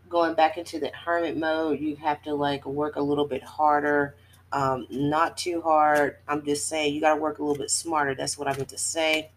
going 0.08 0.34
back 0.34 0.58
into 0.58 0.78
the 0.78 0.90
hermit 0.90 1.36
mode. 1.36 1.80
You 1.80 1.96
have 1.96 2.22
to 2.24 2.34
like 2.34 2.66
work 2.66 2.96
a 2.96 3.02
little 3.02 3.26
bit 3.26 3.42
harder 3.42 4.14
Um, 4.52 4.86
not 4.90 5.36
too 5.36 5.60
hard. 5.62 6.16
I'm 6.28 6.44
just 6.44 6.68
saying 6.68 6.94
you 6.94 7.00
got 7.00 7.14
to 7.16 7.20
work 7.20 7.38
a 7.38 7.42
little 7.42 7.58
bit 7.58 7.70
smarter. 7.70 8.14
That's 8.14 8.38
what 8.38 8.48
I 8.48 8.56
meant 8.56 8.70
to 8.70 8.78
say. 8.78 9.30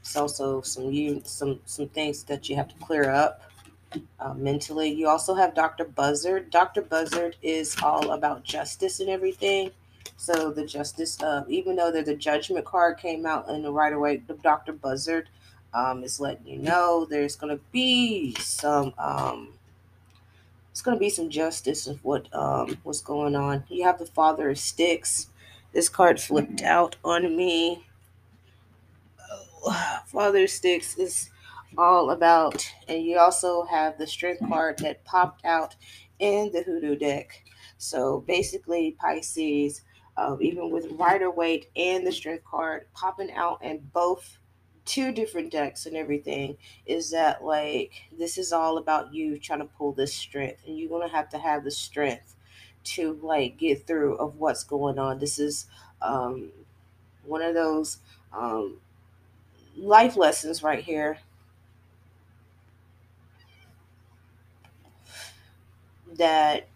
It's 0.00 0.16
also 0.16 0.62
some 0.62 0.92
you 0.92 1.22
some 1.24 1.60
some 1.66 1.88
things 1.88 2.24
that 2.24 2.48
you 2.48 2.56
have 2.56 2.68
to 2.68 2.74
clear 2.84 3.10
up 3.10 3.42
uh, 4.20 4.34
mentally. 4.34 4.88
You 4.88 5.08
also 5.08 5.34
have 5.34 5.54
Dr. 5.54 5.84
Buzzard. 5.84 6.50
Dr. 6.50 6.82
Buzzard 6.82 7.36
is 7.42 7.76
all 7.82 8.12
about 8.12 8.44
justice 8.44 9.00
and 9.00 9.08
everything. 9.08 9.70
So 10.16 10.50
the 10.50 10.64
justice, 10.64 11.20
uh, 11.22 11.44
even 11.48 11.76
though 11.76 11.90
the, 11.90 12.14
judgment 12.14 12.64
card 12.64 12.98
came 12.98 13.26
out 13.26 13.48
in 13.48 13.62
the 13.62 13.72
right 13.72 13.92
away, 13.92 14.18
the 14.26 14.34
Dr. 14.34 14.72
Buzzard 14.72 15.28
um, 15.74 16.02
is 16.02 16.20
letting 16.20 16.46
you 16.46 16.58
know 16.58 17.06
there's 17.08 17.36
going 17.36 17.54
to 17.56 17.62
be 17.70 18.34
some 18.36 18.94
um, 18.98 19.52
it's 20.70 20.80
going 20.82 20.96
to 20.96 21.00
be 21.00 21.10
some 21.10 21.28
justice 21.28 21.86
of 21.86 22.02
what 22.04 22.34
um, 22.34 22.78
what's 22.82 23.00
going 23.00 23.36
on. 23.36 23.64
You 23.68 23.84
have 23.84 23.98
the 23.98 24.06
Father 24.06 24.50
of 24.50 24.58
Sticks. 24.58 25.28
This 25.72 25.88
card 25.88 26.20
flipped 26.20 26.62
out 26.62 26.96
on 27.04 27.36
me. 27.36 27.86
Father 30.06 30.44
of 30.44 30.50
Sticks 30.50 30.96
is 30.96 31.30
all 31.78 32.10
about, 32.10 32.66
and 32.88 33.02
you 33.02 33.18
also 33.18 33.64
have 33.64 33.98
the 33.98 34.06
Strength 34.06 34.46
card 34.48 34.78
that 34.78 35.04
popped 35.04 35.44
out 35.44 35.76
in 36.18 36.50
the 36.52 36.62
Hoodoo 36.62 36.96
deck. 36.96 37.44
So 37.78 38.20
basically, 38.26 38.96
Pisces, 38.98 39.82
uh, 40.16 40.36
even 40.40 40.70
with 40.70 40.90
Rider 40.92 41.30
Waite 41.30 41.68
and 41.76 42.06
the 42.06 42.12
Strength 42.12 42.44
card 42.44 42.86
popping 42.94 43.32
out 43.32 43.62
in 43.62 43.80
both 43.92 44.38
two 44.84 45.12
different 45.12 45.50
decks 45.50 45.86
and 45.86 45.96
everything, 45.96 46.56
is 46.86 47.10
that 47.10 47.44
like 47.44 47.92
this 48.16 48.38
is 48.38 48.52
all 48.52 48.78
about 48.78 49.12
you 49.12 49.38
trying 49.38 49.58
to 49.58 49.66
pull 49.66 49.92
this 49.92 50.14
strength, 50.14 50.62
and 50.66 50.78
you're 50.78 50.88
gonna 50.88 51.08
have 51.08 51.28
to 51.30 51.38
have 51.38 51.64
the 51.64 51.70
strength 51.70 52.36
to 52.84 53.18
like 53.22 53.58
get 53.58 53.86
through 53.86 54.16
of 54.16 54.36
what's 54.36 54.64
going 54.64 54.98
on. 54.98 55.18
This 55.18 55.38
is 55.38 55.66
um, 56.00 56.50
one 57.24 57.42
of 57.42 57.54
those 57.54 57.98
um, 58.32 58.78
life 59.76 60.16
lessons 60.16 60.62
right 60.62 60.82
here 60.82 61.18
that 66.16 66.68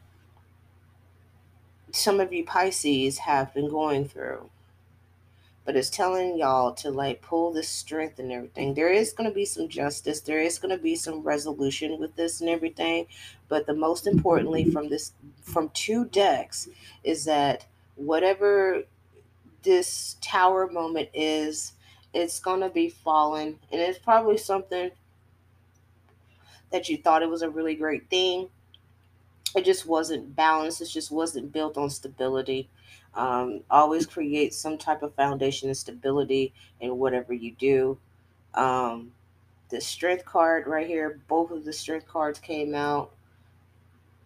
some 1.93 2.21
of 2.21 2.33
you 2.33 2.45
Pisces 2.45 3.19
have 3.19 3.53
been 3.55 3.69
going 3.69 4.07
through. 4.07 4.51
But 5.65 5.77
it's 5.77 5.91
telling 5.91 6.39
y'all 6.39 6.73
to 6.77 6.91
like 6.91 7.23
pull 7.23 7.53
the 7.53 7.63
strength 7.63 8.19
and 8.19 8.33
everything. 8.33 8.75
There 8.75 8.93
is 8.93 9.13
going 9.13 9.29
to 9.29 9.35
be 9.35 9.45
some 9.45 9.69
justice. 9.69 10.21
There 10.21 10.41
is 10.41 10.59
going 10.59 10.75
to 10.75 10.83
be 10.83 10.97
some 10.97 11.23
resolution 11.23 12.01
with 12.01 12.17
this 12.17 12.41
and 12.41 12.51
everything. 12.51 13.07
But 13.49 13.67
the 13.67 13.75
most 13.75 14.07
importantly 14.07 14.65
from 14.71 14.89
this 14.89 15.13
from 15.43 15.69
two 15.71 16.07
decks 16.07 16.69
is 17.05 17.25
that 17.27 17.67
whatever 17.97 18.83
this 19.63 20.17
tower 20.23 20.67
moment 20.67 21.11
is, 21.13 21.75
it's 22.15 22.41
going 22.41 22.61
to 22.61 22.71
be 22.71 22.89
fallen. 22.89 23.59
And 23.71 23.81
it's 23.81 23.99
probably 23.99 24.39
something 24.39 24.91
that 26.73 26.89
you 26.89 26.97
thought 26.97 27.23
it 27.23 27.29
was 27.29 27.43
a 27.43 27.51
really 27.51 27.75
great 27.75 28.09
thing 28.09 28.49
it 29.57 29.65
just 29.65 29.87
wasn't 29.87 30.37
balanced. 30.37 30.81
It 30.81 30.87
just 30.89 31.11
wasn't 31.11 31.53
built 31.53 31.77
on 31.77 31.91
stability. 31.91 32.69
Um, 33.15 33.61
always 33.71 34.07
create 34.07 34.55
some 34.55 34.79
type 34.79 35.03
of 35.03 35.15
foundation 35.15 35.69
and 35.69 35.77
stability 35.77 36.53
in 36.81 36.99
whatever 36.99 37.33
you 37.33 37.53
do. 37.53 37.99
Um, 38.55 39.13
the 39.69 39.81
strength 39.81 40.25
card 40.25 40.67
right 40.67 40.87
here, 40.87 41.21
both 41.29 41.51
of 41.51 41.65
the 41.65 41.73
strength 41.73 42.07
cards 42.07 42.39
came 42.39 42.75
out. 42.75 43.11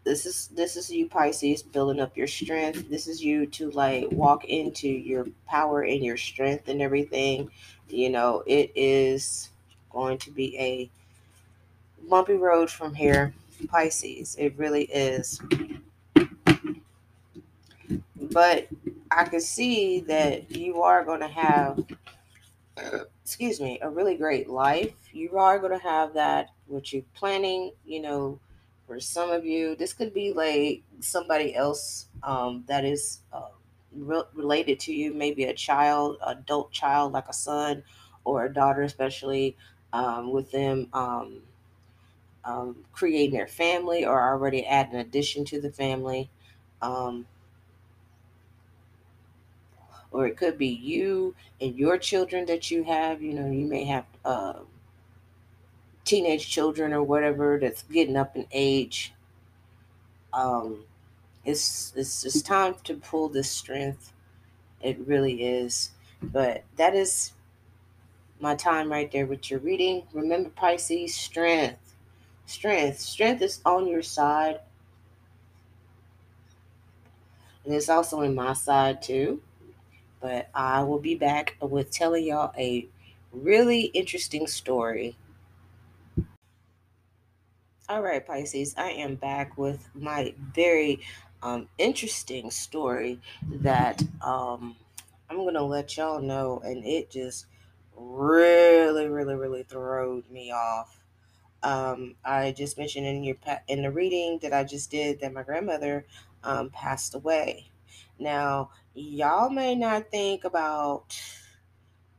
This 0.04 0.26
is 0.26 0.48
this 0.48 0.76
is 0.76 0.90
you 0.90 1.08
Pisces 1.08 1.62
building 1.62 2.00
up 2.00 2.14
your 2.14 2.26
strength. 2.26 2.90
This 2.90 3.08
is 3.08 3.24
you 3.24 3.46
to 3.46 3.70
like 3.70 4.10
walk 4.10 4.44
into 4.44 4.86
your 4.88 5.26
power 5.46 5.82
and 5.82 6.04
your 6.04 6.18
strength 6.18 6.68
and 6.68 6.82
everything. 6.82 7.50
You 7.88 8.10
know, 8.10 8.42
it 8.46 8.70
is 8.74 9.48
going 9.90 10.18
to 10.18 10.30
be 10.30 10.58
a 10.58 10.90
bumpy 12.06 12.34
road 12.34 12.70
from 12.70 12.94
here 12.94 13.32
Pisces. 13.68 14.36
It 14.38 14.56
really 14.56 14.84
is. 14.84 15.40
But 18.16 18.68
I 19.10 19.24
can 19.24 19.40
see 19.40 20.00
that 20.00 20.50
you 20.56 20.82
are 20.82 21.04
going 21.04 21.20
to 21.20 21.28
have, 21.28 21.84
excuse 23.22 23.60
me, 23.60 23.78
a 23.82 23.90
really 23.90 24.16
great 24.16 24.48
life. 24.48 24.94
You 25.12 25.38
are 25.38 25.58
going 25.58 25.78
to 25.78 25.84
have 25.84 26.14
that, 26.14 26.50
what 26.66 26.92
you're 26.92 27.02
planning, 27.14 27.72
you 27.84 28.00
know, 28.00 28.40
for 28.86 28.98
some 29.00 29.30
of 29.30 29.44
you. 29.44 29.76
This 29.76 29.92
could 29.92 30.12
be 30.12 30.32
like 30.32 30.82
somebody 31.00 31.54
else 31.54 32.06
um, 32.22 32.64
that 32.66 32.84
is 32.84 33.20
uh, 33.32 33.48
re- 33.92 34.22
related 34.34 34.80
to 34.80 34.94
you, 34.94 35.14
maybe 35.14 35.44
a 35.44 35.54
child, 35.54 36.18
adult 36.26 36.72
child, 36.72 37.12
like 37.12 37.28
a 37.28 37.32
son 37.32 37.84
or 38.24 38.44
a 38.44 38.52
daughter, 38.52 38.82
especially 38.82 39.56
um, 39.92 40.32
with 40.32 40.50
them. 40.50 40.88
Um, 40.92 41.42
um, 42.44 42.76
creating 42.92 43.34
their 43.34 43.46
family 43.46 44.04
or 44.04 44.20
already 44.20 44.64
add 44.66 44.92
an 44.92 44.98
addition 44.98 45.44
to 45.46 45.60
the 45.60 45.70
family. 45.70 46.30
Um, 46.82 47.26
or 50.10 50.26
it 50.26 50.36
could 50.36 50.56
be 50.56 50.68
you 50.68 51.34
and 51.60 51.74
your 51.76 51.98
children 51.98 52.46
that 52.46 52.70
you 52.70 52.84
have. 52.84 53.20
You 53.20 53.34
know, 53.34 53.50
you 53.50 53.66
may 53.66 53.84
have 53.84 54.04
uh, 54.24 54.54
teenage 56.04 56.48
children 56.48 56.92
or 56.92 57.02
whatever 57.02 57.58
that's 57.60 57.82
getting 57.82 58.16
up 58.16 58.36
in 58.36 58.46
age. 58.52 59.12
Um, 60.32 60.84
it's 61.44 61.92
it's 61.96 62.22
just 62.22 62.46
time 62.46 62.76
to 62.84 62.94
pull 62.94 63.28
this 63.28 63.50
strength. 63.50 64.12
It 64.80 64.98
really 65.06 65.44
is. 65.44 65.90
But 66.22 66.64
that 66.76 66.94
is 66.94 67.32
my 68.40 68.54
time 68.54 68.90
right 68.90 69.10
there 69.10 69.26
with 69.26 69.50
your 69.50 69.60
reading. 69.60 70.04
Remember, 70.12 70.50
Pisces, 70.50 71.14
strength 71.14 71.83
strength. 72.46 73.00
Strength 73.00 73.42
is 73.42 73.60
on 73.64 73.86
your 73.86 74.02
side. 74.02 74.60
And 77.64 77.74
it's 77.74 77.88
also 77.88 78.20
in 78.20 78.34
my 78.34 78.52
side 78.52 79.02
too. 79.02 79.40
But 80.20 80.48
I 80.54 80.82
will 80.82 80.98
be 80.98 81.14
back 81.14 81.56
with 81.60 81.90
telling 81.90 82.24
y'all 82.24 82.52
a 82.56 82.88
really 83.32 83.82
interesting 83.86 84.46
story. 84.46 85.16
All 87.88 88.00
right, 88.00 88.26
Pisces, 88.26 88.74
I 88.78 88.90
am 88.90 89.16
back 89.16 89.58
with 89.58 89.86
my 89.94 90.34
very 90.54 91.00
um, 91.42 91.68
interesting 91.76 92.50
story 92.50 93.20
that 93.46 94.02
um, 94.22 94.74
I'm 95.28 95.36
going 95.36 95.54
to 95.54 95.62
let 95.62 95.96
y'all 95.98 96.22
know. 96.22 96.62
And 96.64 96.84
it 96.86 97.10
just 97.10 97.46
really, 97.94 99.08
really, 99.08 99.34
really 99.34 99.64
throwed 99.64 100.30
me 100.30 100.50
off 100.50 101.03
um, 101.64 102.14
I 102.24 102.52
just 102.52 102.76
mentioned 102.76 103.06
in 103.06 103.24
your 103.24 103.36
in 103.68 103.82
the 103.82 103.90
reading 103.90 104.38
that 104.42 104.52
I 104.52 104.64
just 104.64 104.90
did 104.90 105.20
that 105.20 105.32
my 105.32 105.42
grandmother 105.42 106.06
um, 106.44 106.70
passed 106.70 107.14
away. 107.14 107.70
Now, 108.18 108.70
y'all 108.94 109.48
may 109.48 109.74
not 109.74 110.10
think 110.10 110.44
about 110.44 111.18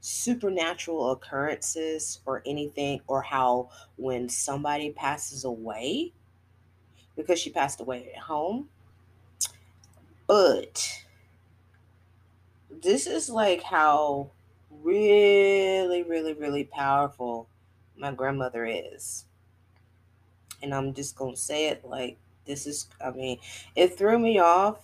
supernatural 0.01 1.12
occurrences 1.12 2.19
or 2.25 2.41
anything, 2.45 3.01
or 3.08 3.21
how 3.21 3.69
when 3.97 4.29
somebody 4.29 4.89
passes 4.89 5.45
away, 5.45 6.12
because 7.15 7.39
she 7.39 7.51
passed 7.51 7.79
away 7.79 8.12
at 8.15 8.21
home. 8.23 8.69
But 10.27 11.03
this 12.69 13.05
is 13.05 13.29
like 13.29 13.62
how 13.62 14.31
really, 14.71 16.01
really, 16.01 16.34
really 16.34 16.63
powerful 16.63 17.47
my 17.95 18.12
grandmother 18.12 18.65
is 18.65 19.25
and 20.65 20.75
I'm 20.75 20.93
just 20.93 21.15
gonna 21.15 21.38
say 21.38 21.67
it 21.69 21.86
like 21.86 22.17
this 22.45 22.67
is 22.67 22.88
I 23.04 23.12
mean, 23.12 23.39
it 23.75 23.97
threw 23.97 24.19
me 24.19 24.39
off, 24.39 24.80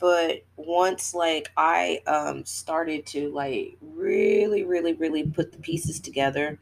but 0.00 0.42
once 0.56 1.14
like 1.14 1.50
I 1.56 2.02
um 2.06 2.44
started 2.44 3.06
to 3.06 3.30
like 3.30 3.76
really, 3.80 4.64
really, 4.64 4.94
really 4.94 5.24
put 5.24 5.52
the 5.52 5.58
pieces 5.58 6.00
together 6.00 6.58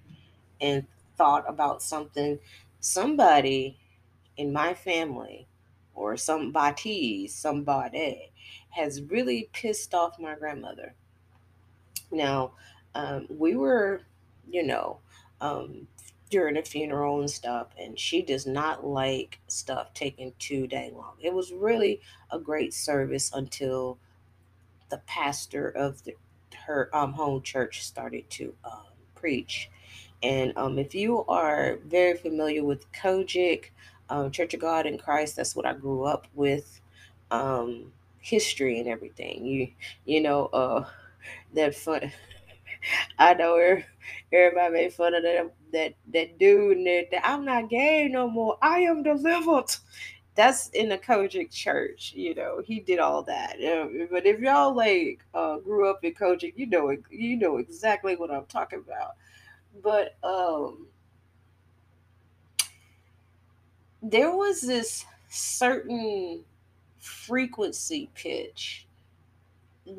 and 0.60 0.86
thought 1.16 1.44
about 1.48 1.82
something, 1.82 2.38
somebody 2.80 3.78
in 4.36 4.52
my 4.52 4.74
family 4.74 5.46
or 5.94 6.16
somebody, 6.16 7.26
somebody 7.28 8.30
has 8.70 9.02
really 9.02 9.48
pissed 9.52 9.94
off 9.94 10.18
my 10.18 10.34
grandmother. 10.34 10.94
Now, 12.12 12.52
um, 12.94 13.26
we 13.30 13.56
were, 13.56 14.02
you 14.48 14.62
know, 14.64 14.98
um, 15.40 15.86
during 16.30 16.54
the 16.54 16.62
funeral 16.62 17.20
and 17.20 17.30
stuff, 17.30 17.68
and 17.78 17.98
she 17.98 18.22
does 18.22 18.46
not 18.46 18.86
like 18.86 19.40
stuff 19.48 19.94
taking 19.94 20.32
too 20.38 20.66
dang 20.66 20.96
long. 20.96 21.14
It 21.20 21.34
was 21.34 21.52
really 21.52 22.00
a 22.30 22.38
great 22.38 22.74
service 22.74 23.30
until 23.34 23.98
the 24.90 24.98
pastor 25.06 25.68
of 25.68 26.04
the, 26.04 26.16
her 26.66 26.90
um, 26.94 27.14
home 27.14 27.42
church 27.42 27.84
started 27.84 28.28
to 28.30 28.54
um, 28.64 28.84
preach. 29.14 29.70
And 30.22 30.52
um, 30.56 30.78
if 30.78 30.94
you 30.94 31.24
are 31.26 31.78
very 31.86 32.16
familiar 32.16 32.64
with 32.64 32.90
COGIC, 32.92 33.66
um, 34.10 34.30
Church 34.30 34.54
of 34.54 34.60
God 34.60 34.86
in 34.86 34.98
Christ, 34.98 35.36
that's 35.36 35.56
what 35.56 35.66
I 35.66 35.74
grew 35.74 36.04
up 36.04 36.26
with. 36.34 36.80
um, 37.32 37.92
history 38.20 38.78
and 38.80 38.88
everything. 38.88 39.44
You 39.46 39.68
you 40.06 40.22
know 40.22 40.46
uh, 40.48 40.86
that 41.54 41.74
fun. 41.74 42.12
I 43.18 43.34
know 43.34 43.82
everybody 44.32 44.72
made 44.72 44.92
fun 44.92 45.14
of 45.14 45.22
that 45.22 45.52
that 45.72 45.94
that 46.12 46.38
dude 46.38 46.78
and 46.78 46.86
that, 46.86 47.08
that 47.10 47.26
I'm 47.26 47.44
not 47.44 47.70
gay 47.70 48.08
no 48.08 48.28
more. 48.28 48.58
I 48.62 48.80
am 48.80 49.02
delivered. 49.02 49.74
That's 50.36 50.68
in 50.70 50.88
the 50.88 50.96
COGIC 50.96 51.50
church, 51.50 52.12
you 52.14 52.34
know. 52.34 52.62
He 52.64 52.80
did 52.80 52.98
all 52.98 53.22
that. 53.24 53.56
Uh, 53.62 54.06
but 54.10 54.24
if 54.26 54.40
y'all 54.40 54.74
like 54.74 55.22
uh, 55.34 55.58
grew 55.58 55.90
up 55.90 56.04
in 56.04 56.14
COGIC, 56.14 56.54
you 56.56 56.66
know 56.66 56.96
you 57.10 57.36
know 57.36 57.58
exactly 57.58 58.16
what 58.16 58.30
I'm 58.30 58.46
talking 58.46 58.82
about. 58.86 59.16
But 59.82 60.16
um 60.22 60.86
there 64.02 64.34
was 64.34 64.60
this 64.62 65.04
certain 65.28 66.42
frequency 66.98 68.10
pitch 68.14 68.86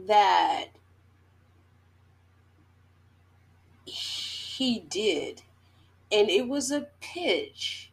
that 0.08 0.68
he 3.86 4.80
did 4.80 5.42
and 6.12 6.30
it 6.30 6.48
was 6.48 6.72
a 6.72 6.88
pitch. 7.00 7.92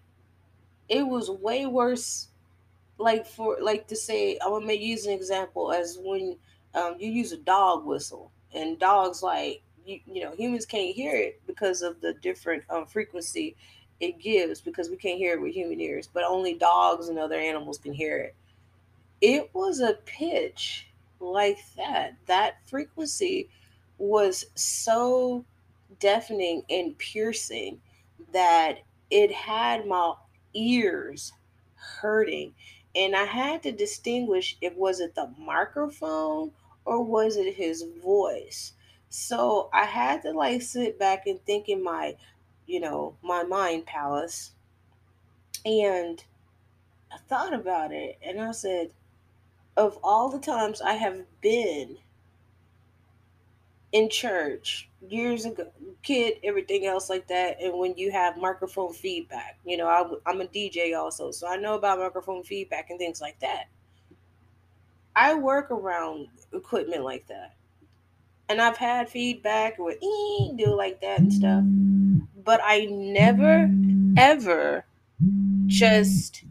It 0.88 1.06
was 1.06 1.30
way 1.30 1.66
worse 1.66 2.28
like 2.98 3.26
for 3.26 3.56
like 3.60 3.86
to 3.86 3.96
say 3.96 4.38
i'm 4.44 4.50
gonna 4.50 4.72
use 4.72 5.06
an 5.06 5.12
example 5.12 5.72
as 5.72 5.98
when 6.02 6.36
um, 6.74 6.96
you 6.98 7.10
use 7.10 7.32
a 7.32 7.36
dog 7.36 7.86
whistle 7.86 8.30
and 8.52 8.78
dogs 8.78 9.22
like 9.22 9.62
you, 9.86 10.00
you 10.06 10.22
know 10.22 10.32
humans 10.32 10.66
can't 10.66 10.94
hear 10.94 11.14
it 11.14 11.40
because 11.46 11.82
of 11.82 12.00
the 12.00 12.12
different 12.14 12.62
um, 12.70 12.86
frequency 12.86 13.56
it 14.00 14.18
gives 14.18 14.60
because 14.60 14.90
we 14.90 14.96
can't 14.96 15.18
hear 15.18 15.34
it 15.34 15.40
with 15.40 15.54
human 15.54 15.80
ears 15.80 16.08
but 16.12 16.24
only 16.24 16.54
dogs 16.54 17.08
and 17.08 17.18
other 17.18 17.36
animals 17.36 17.78
can 17.78 17.92
hear 17.92 18.18
it. 18.18 18.34
It 19.20 19.50
was 19.52 19.80
a 19.80 19.94
pitch 20.06 20.86
like 21.18 21.58
that. 21.76 22.14
That 22.26 22.58
frequency 22.66 23.48
was 23.98 24.46
so 24.54 25.44
deafening 26.00 26.62
and 26.70 26.96
piercing 26.98 27.80
that 28.32 28.78
it 29.10 29.32
had 29.32 29.86
my 29.86 30.14
ears 30.54 31.32
hurting. 31.74 32.54
And 32.94 33.14
i 33.14 33.24
had 33.24 33.62
to 33.62 33.72
distinguish 33.72 34.56
if 34.60 34.74
was 34.74 35.00
it 35.00 35.14
the 35.14 35.30
microphone 35.38 36.52
or 36.84 37.02
was 37.02 37.36
it 37.36 37.54
his 37.54 37.84
voice? 38.02 38.72
So 39.08 39.70
i 39.72 39.84
had 39.84 40.22
to 40.22 40.32
like 40.32 40.62
sit 40.62 40.98
back 40.98 41.26
and 41.26 41.40
think 41.44 41.68
in 41.68 41.82
my 41.82 42.16
you 42.66 42.80
know 42.80 43.16
my 43.22 43.42
mind 43.44 43.86
palace. 43.86 44.52
And 45.64 46.22
i 47.12 47.16
thought 47.28 47.54
about 47.54 47.92
it 47.92 48.18
and 48.22 48.40
i 48.40 48.52
said 48.52 48.90
of 49.76 49.98
all 50.02 50.28
the 50.28 50.38
times 50.38 50.80
i 50.82 50.92
have 50.92 51.24
been 51.40 51.96
in 53.92 54.10
church 54.10 54.88
years 55.08 55.46
ago, 55.46 55.70
kid, 56.02 56.34
everything 56.44 56.86
else 56.86 57.08
like 57.08 57.26
that. 57.28 57.60
And 57.62 57.78
when 57.78 57.96
you 57.96 58.10
have 58.10 58.36
microphone 58.36 58.92
feedback, 58.92 59.58
you 59.64 59.76
know, 59.76 59.86
I, 59.86 60.30
am 60.30 60.40
a 60.40 60.46
DJ 60.46 60.98
also, 60.98 61.30
so 61.30 61.48
I 61.48 61.56
know 61.56 61.74
about 61.74 61.98
microphone 61.98 62.42
feedback 62.42 62.90
and 62.90 62.98
things 62.98 63.20
like 63.20 63.38
that. 63.40 63.64
I 65.16 65.34
work 65.34 65.70
around 65.70 66.28
equipment 66.52 67.04
like 67.04 67.26
that. 67.28 67.54
And 68.48 68.60
I've 68.60 68.76
had 68.76 69.10
feedback 69.10 69.78
with 69.78 70.00
do 70.00 70.74
like 70.74 71.00
that 71.02 71.18
and 71.18 71.32
stuff. 71.32 71.64
But 72.44 72.60
I 72.64 72.86
never, 72.86 73.70
ever 74.16 74.86
just 75.66 76.44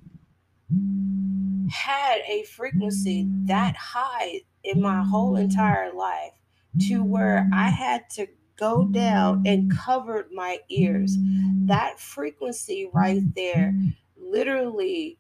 had 1.72 2.20
a 2.28 2.44
frequency 2.44 3.28
that 3.46 3.76
high 3.76 4.42
in 4.64 4.82
my 4.82 5.04
whole 5.04 5.38
entire 5.38 5.92
life 5.94 6.34
to 6.82 7.04
where 7.04 7.50
I 7.54 7.70
had 7.70 8.10
to 8.12 8.28
go 8.58 8.86
down 8.86 9.44
and 9.46 9.76
covered 9.76 10.32
my 10.32 10.60
ears. 10.70 11.18
That 11.66 12.00
frequency 12.00 12.90
right 12.94 13.22
there, 13.36 13.76
literally, 14.18 15.20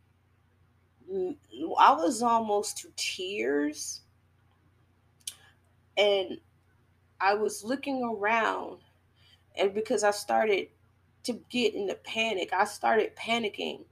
I 1.09 1.93
was 1.93 2.21
almost 2.21 2.79
to 2.79 2.91
tears. 2.95 4.01
And 5.97 6.39
I 7.19 7.33
was 7.33 7.63
looking 7.63 8.03
around, 8.03 8.79
and 9.55 9.73
because 9.73 10.03
I 10.03 10.11
started 10.11 10.67
to 11.23 11.33
get 11.49 11.73
in 11.73 11.81
into 11.81 11.95
panic, 11.95 12.53
I 12.53 12.65
started 12.65 13.15
panicking 13.15 13.85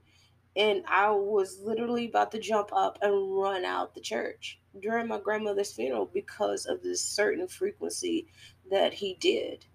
and 0.56 0.82
I 0.88 1.10
was 1.10 1.60
literally 1.60 2.08
about 2.08 2.32
to 2.32 2.38
jump 2.38 2.70
up 2.72 2.98
and 3.02 3.38
run 3.38 3.64
out 3.64 3.94
the 3.94 4.00
church 4.00 4.58
during 4.80 5.08
my 5.08 5.18
grandmother's 5.18 5.72
funeral 5.72 6.10
because 6.12 6.66
of 6.66 6.82
this 6.82 7.02
certain 7.02 7.48
frequency 7.48 8.26
that 8.70 8.94
he 8.94 9.14
did. 9.20 9.66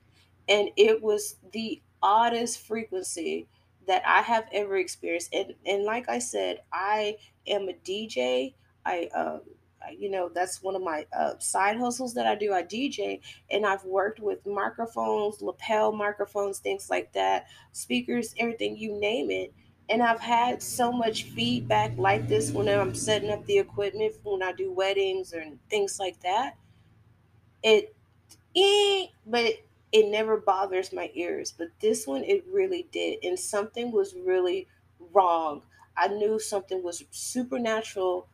And 0.50 0.70
it 0.78 1.02
was 1.02 1.36
the 1.52 1.82
oddest 2.02 2.66
frequency 2.66 3.48
that 3.88 4.04
I 4.06 4.22
have 4.22 4.48
ever 4.52 4.78
experienced. 4.78 5.34
And 5.34 5.54
and 5.66 5.84
like 5.84 6.10
I 6.10 6.20
said, 6.20 6.62
I 6.72 7.18
am 7.48 7.70
a 7.70 7.74
DJ. 7.74 8.54
I 8.86 9.10
um 9.16 9.42
you 9.98 10.10
know 10.10 10.30
that's 10.34 10.62
one 10.62 10.76
of 10.76 10.82
my 10.82 11.06
uh, 11.18 11.34
side 11.40 11.78
hustles 11.78 12.14
that 12.14 12.28
i 12.28 12.36
do 12.36 12.54
i 12.54 12.62
dj 12.62 13.20
and 13.50 13.66
i've 13.66 13.84
worked 13.84 14.20
with 14.20 14.46
microphones 14.46 15.42
lapel 15.42 15.92
microphones 15.92 16.60
things 16.60 16.90
like 16.90 17.12
that 17.14 17.48
speakers 17.72 18.36
everything 18.38 18.78
you 18.78 19.00
name 19.00 19.32
it 19.32 19.54
and 19.90 20.02
I've 20.02 20.20
had 20.22 20.62
so 20.62 20.92
much 20.92 21.24
feedback 21.24 21.98
like 21.98 22.28
this 22.28 22.52
when 22.52 22.70
I'm 22.70 22.94
setting 22.96 23.30
up 23.30 23.46
the 23.46 23.58
equipment 23.58 24.14
when 24.24 24.42
I 24.42 24.54
do 24.54 24.72
weddings 24.72 25.34
and 25.34 25.60
things 25.70 26.00
like 26.00 26.20
that. 26.22 26.56
It, 27.64 27.94
eh, 28.56 29.08
but 29.26 29.44
it, 29.44 29.68
it 29.92 30.10
never 30.10 30.38
bothers 30.38 30.94
my 30.94 31.12
ears. 31.14 31.54
But 31.58 31.68
this 31.80 32.08
one, 32.08 32.24
it 32.24 32.46
really 32.52 32.88
did. 32.92 33.20
And 33.24 33.38
something 33.38 33.92
was 33.92 34.16
really 34.16 34.68
wrong. 35.14 35.64
I 35.98 36.08
knew 36.08 36.40
something 36.40 36.82
was 36.82 37.04
supernatural 37.12 38.28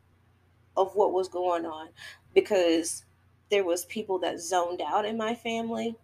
of 0.76 0.96
what 0.96 1.12
was 1.12 1.28
going 1.28 1.66
on 1.66 1.90
because 2.34 3.04
there 3.50 3.64
was 3.64 3.86
people 3.86 4.20
that 4.20 4.40
zoned 4.40 4.82
out 4.82 5.06
in 5.06 5.18
my 5.18 5.34
family. 5.34 5.96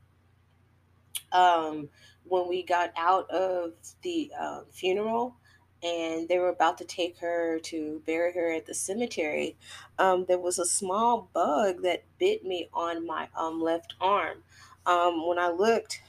Um, 1.31 1.89
when 2.25 2.47
we 2.47 2.63
got 2.63 2.91
out 2.97 3.29
of 3.29 3.73
the 4.01 4.31
uh, 4.39 4.61
funeral, 4.71 5.35
and 5.83 6.29
they 6.29 6.39
were 6.39 6.49
about 6.49 6.77
to 6.77 6.85
take 6.85 7.19
her 7.19 7.59
to 7.59 8.01
bury 8.05 8.33
her 8.33 8.51
at 8.51 8.65
the 8.65 8.73
cemetery, 8.73 9.57
um, 9.99 10.25
there 10.27 10.39
was 10.39 10.57
a 10.57 10.65
small 10.65 11.29
bug 11.33 11.83
that 11.83 12.03
bit 12.17 12.45
me 12.45 12.69
on 12.73 13.05
my 13.05 13.27
um, 13.37 13.61
left 13.61 13.93
arm. 13.99 14.43
Um, 14.85 15.27
when 15.27 15.37
I 15.37 15.49
looked, 15.49 16.01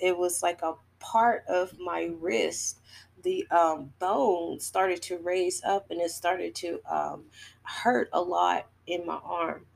it 0.00 0.18
was 0.18 0.42
like 0.42 0.62
a 0.62 0.74
part 0.98 1.44
of 1.48 1.78
my 1.78 2.10
wrist. 2.18 2.80
The 3.22 3.46
um, 3.50 3.92
bone 3.98 4.58
started 4.58 5.00
to 5.02 5.18
raise 5.18 5.62
up 5.62 5.90
and 5.90 6.00
it 6.00 6.10
started 6.10 6.54
to 6.56 6.80
um, 6.90 7.24
hurt 7.62 8.08
a 8.12 8.20
lot 8.20 8.66
in 8.86 9.06
my 9.06 9.18
arm. 9.22 9.66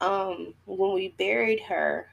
Um, 0.00 0.54
when 0.66 0.92
we 0.92 1.08
buried 1.08 1.60
her, 1.60 2.08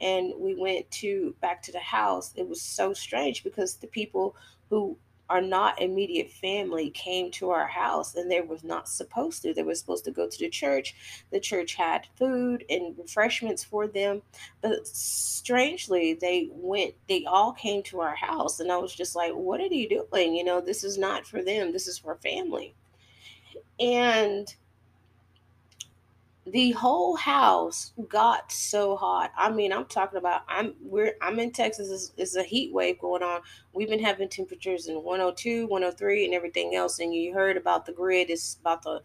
and 0.00 0.32
we 0.38 0.54
went 0.54 0.90
to 0.90 1.34
back 1.40 1.62
to 1.62 1.72
the 1.72 1.78
house 1.78 2.32
it 2.36 2.48
was 2.48 2.60
so 2.60 2.92
strange 2.92 3.42
because 3.44 3.76
the 3.76 3.86
people 3.86 4.36
who 4.70 4.96
are 5.28 5.40
not 5.40 5.80
immediate 5.80 6.30
family 6.30 6.90
came 6.90 7.30
to 7.32 7.50
our 7.50 7.66
house 7.66 8.14
and 8.14 8.30
they 8.30 8.40
was 8.40 8.62
not 8.62 8.88
supposed 8.88 9.42
to. 9.42 9.52
They 9.52 9.62
were 9.62 9.74
supposed 9.74 10.04
to 10.04 10.10
go 10.10 10.28
to 10.28 10.38
the 10.38 10.48
church. 10.48 10.94
The 11.30 11.40
church 11.40 11.74
had 11.74 12.06
food 12.16 12.64
and 12.70 12.96
refreshments 12.96 13.64
for 13.64 13.88
them. 13.88 14.22
But 14.60 14.86
strangely 14.86 16.14
they 16.14 16.48
went 16.52 16.94
they 17.08 17.24
all 17.24 17.52
came 17.52 17.82
to 17.84 18.00
our 18.00 18.14
house 18.14 18.60
and 18.60 18.72
i 18.72 18.76
was 18.76 18.94
just 18.94 19.14
like 19.14 19.32
what 19.32 19.60
are 19.60 19.66
you 19.66 19.88
doing? 19.88 20.36
You 20.36 20.44
know 20.44 20.60
this 20.60 20.84
is 20.84 20.98
not 20.98 21.26
for 21.26 21.42
them. 21.42 21.72
This 21.72 21.88
is 21.88 21.98
for 21.98 22.16
family. 22.16 22.74
And 23.80 24.54
the 26.46 26.70
whole 26.72 27.16
house 27.16 27.92
got 28.08 28.52
so 28.52 28.96
hot. 28.96 29.32
I 29.36 29.50
mean, 29.50 29.72
I'm 29.72 29.86
talking 29.86 30.18
about 30.18 30.42
I'm 30.48 30.74
we're 30.80 31.14
I'm 31.20 31.40
in 31.40 31.50
Texas. 31.50 31.90
It's, 31.90 32.12
it's, 32.16 32.36
a 32.36 32.42
heat 32.44 32.72
wave 32.72 33.00
going 33.00 33.24
on. 33.24 33.40
We've 33.72 33.88
been 33.88 34.02
having 34.02 34.28
temperatures 34.28 34.86
in 34.86 35.02
102, 35.02 35.66
103, 35.66 36.24
and 36.24 36.34
everything 36.34 36.76
else. 36.76 37.00
And 37.00 37.12
you 37.12 37.34
heard 37.34 37.56
about 37.56 37.84
the 37.84 37.92
grid 37.92 38.30
is 38.30 38.58
about 38.60 38.82
to 38.84 39.02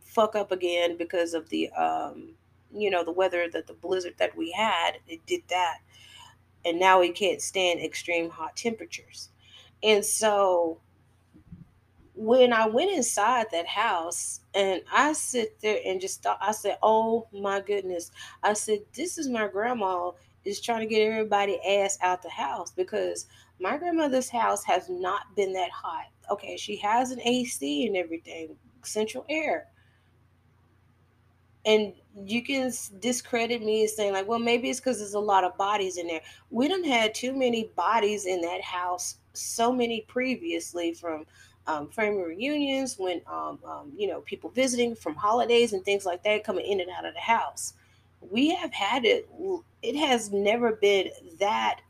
fuck 0.00 0.34
up 0.34 0.50
again 0.50 0.96
because 0.96 1.34
of 1.34 1.50
the 1.50 1.68
um 1.72 2.30
you 2.72 2.90
know 2.90 3.04
the 3.04 3.12
weather 3.12 3.48
that 3.52 3.66
the 3.66 3.74
blizzard 3.74 4.14
that 4.18 4.34
we 4.34 4.50
had. 4.52 4.92
It 5.06 5.26
did 5.26 5.42
that, 5.50 5.80
and 6.64 6.80
now 6.80 7.00
we 7.00 7.10
can't 7.12 7.42
stand 7.42 7.80
extreme 7.80 8.30
hot 8.30 8.56
temperatures. 8.56 9.28
And 9.82 10.04
so 10.04 10.80
when 12.18 12.52
I 12.52 12.66
went 12.66 12.90
inside 12.90 13.46
that 13.52 13.66
house 13.68 14.40
and 14.54 14.82
I 14.92 15.12
sit 15.12 15.60
there 15.60 15.80
and 15.86 16.00
just 16.00 16.22
thought, 16.22 16.38
I 16.40 16.52
said, 16.52 16.78
oh 16.82 17.28
my 17.32 17.60
goodness. 17.60 18.10
I 18.42 18.54
said, 18.54 18.80
this 18.92 19.18
is 19.18 19.28
my 19.28 19.46
grandma 19.46 20.10
is 20.44 20.60
trying 20.60 20.80
to 20.80 20.86
get 20.92 21.06
everybody 21.06 21.60
ass 21.64 21.96
out 22.02 22.22
the 22.22 22.30
house 22.30 22.72
because 22.72 23.26
my 23.60 23.78
grandmother's 23.78 24.28
house 24.28 24.64
has 24.64 24.88
not 24.88 25.34
been 25.36 25.52
that 25.52 25.70
hot. 25.70 26.06
Okay, 26.30 26.56
she 26.56 26.76
has 26.76 27.12
an 27.12 27.20
AC 27.22 27.86
and 27.86 27.96
everything, 27.96 28.56
central 28.82 29.24
air. 29.28 29.68
and 31.64 31.92
you 32.24 32.42
can 32.42 32.72
discredit 32.98 33.62
me 33.62 33.86
saying 33.86 34.12
like, 34.12 34.26
well, 34.26 34.38
maybe 34.38 34.70
it's 34.70 34.80
because 34.80 34.98
there's 34.98 35.14
a 35.14 35.20
lot 35.20 35.44
of 35.44 35.56
bodies 35.58 35.98
in 35.98 36.06
there. 36.06 36.22
We 36.50 36.66
don't 36.66 36.86
had 36.86 37.14
too 37.14 37.34
many 37.34 37.70
bodies 37.76 38.26
in 38.26 38.40
that 38.40 38.62
house. 38.62 39.16
So 39.34 39.72
many 39.72 40.00
previously 40.08 40.94
from 40.94 41.26
um, 41.68 41.88
family 41.90 42.24
reunions, 42.24 42.98
when 42.98 43.20
um, 43.26 43.58
um, 43.64 43.92
you 43.96 44.08
know 44.08 44.20
people 44.22 44.50
visiting 44.50 44.96
from 44.96 45.14
holidays 45.14 45.72
and 45.72 45.84
things 45.84 46.04
like 46.04 46.24
that 46.24 46.44
coming 46.44 46.66
in 46.66 46.80
and 46.80 46.90
out 46.90 47.04
of 47.04 47.14
the 47.14 47.20
house. 47.20 47.74
We 48.20 48.54
have 48.54 48.72
had 48.72 49.04
it. 49.04 49.28
It 49.82 49.96
has 49.96 50.32
never 50.32 50.72
been 50.72 51.10
that. 51.38 51.80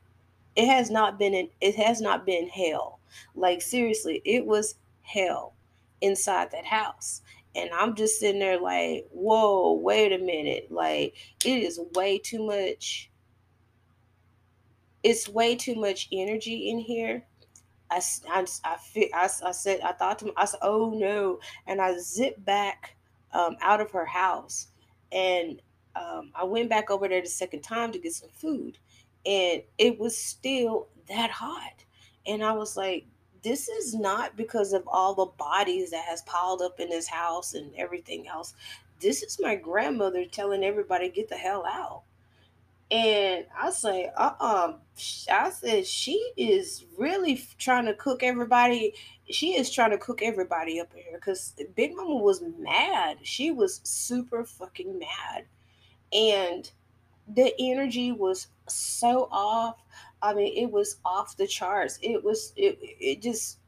It 0.57 0.67
has 0.67 0.91
not 0.91 1.19
been. 1.19 1.35
An, 1.35 1.49
it 1.61 1.77
has 1.77 2.01
not 2.01 2.27
been 2.27 2.49
hell. 2.49 2.99
Like 3.35 3.63
seriously, 3.63 4.21
it 4.25 4.45
was 4.45 4.75
hell 5.03 5.55
inside 6.03 6.51
that 6.51 6.67
house 6.67 7.23
and 7.59 7.71
I'm 7.73 7.95
just 7.95 8.21
sitting 8.21 8.41
there 8.41 8.61
like, 8.61 9.07
whoa, 9.11 9.73
wait 9.73 10.13
a 10.13 10.19
minute. 10.19 10.71
Like, 10.71 11.17
it 11.45 11.63
is 11.63 11.81
way 11.95 12.19
too 12.19 12.45
much. 12.45 13.11
It's 15.03 15.29
way 15.29 15.57
too 15.57 15.75
much 15.75 16.09
energy 16.13 16.71
in 16.71 16.79
here. 16.79 17.25
I, 17.91 18.03
I, 18.31 18.47
I, 18.65 18.77
I, 19.15 19.29
I 19.45 19.53
said, 19.53 19.81
I 19.81 19.93
thought 19.93 20.19
to 20.21 20.27
myself, 20.27 20.39
I 20.39 20.45
said, 20.47 20.61
oh 20.63 20.91
no. 20.91 21.41
And 21.67 21.81
I 21.81 21.99
zipped 21.99 22.45
back 22.45 22.97
um, 23.33 23.57
out 23.61 23.81
of 23.81 23.91
her 23.93 24.07
house. 24.07 24.69
And 25.13 25.61
um, 25.97 26.31
I 26.35 26.45
went 26.45 26.69
back 26.69 26.91
over 26.91 27.09
there 27.09 27.23
the 27.23 27.29
second 27.29 27.63
time 27.63 27.93
to 27.93 27.99
get 27.99 28.13
some 28.13 28.31
food. 28.31 28.79
And 29.27 29.63
it 29.79 29.99
was 29.99 30.17
still 30.17 30.89
that 31.09 31.31
hot. 31.31 31.85
And 32.27 32.45
I 32.45 32.53
was 32.53 32.77
like, 32.77 33.07
this 33.43 33.69
is 33.69 33.95
not 33.95 34.37
because 34.37 34.73
of 34.73 34.83
all 34.87 35.15
the 35.15 35.27
bodies 35.27 35.91
that 35.91 36.05
has 36.05 36.23
piled 36.23 36.61
up 36.61 36.81
in 36.81 36.91
this 36.91 37.09
house 37.09 37.55
and 37.55 37.73
everything 37.77 38.29
else. 38.29 38.55
This 39.01 39.23
is 39.23 39.39
my 39.41 39.55
grandmother 39.55 40.25
telling 40.25 40.65
everybody 40.65 41.09
get 41.09 41.29
the 41.29 41.37
hell 41.37 41.65
out. 41.67 42.03
And 42.91 43.45
I 43.59 43.71
say, 43.71 44.11
uh 44.17 44.33
uh 44.41 44.73
I 45.31 45.51
said, 45.51 45.87
she 45.87 46.33
is 46.37 46.87
really 46.97 47.43
trying 47.59 47.85
to 47.87 47.95
cook 47.95 48.23
everybody. 48.23 48.95
She 49.31 49.57
is 49.57 49.71
trying 49.71 49.91
to 49.91 49.99
cook 49.99 50.23
everybody 50.23 50.81
up 50.81 50.93
in 50.95 51.03
here 51.03 51.13
because 51.19 51.55
Big 51.77 51.95
Mama 51.95 52.17
was 52.17 52.43
mad. 52.59 53.19
She 53.23 53.51
was 53.51 53.81
super 53.85 54.45
fucking 54.45 54.99
mad. 54.99 55.45
And 56.13 56.71
the 57.27 57.53
energy 57.59 58.13
was 58.13 58.49
so 58.69 59.29
off. 59.31 59.77
I 60.23 60.33
mean, 60.33 60.57
it 60.57 60.71
was 60.71 60.97
off 61.05 61.37
the 61.37 61.47
charts. 61.47 61.99
It 62.03 62.25
was 62.25 62.55
it 62.57 62.79
it 62.81 63.23
just 63.23 63.59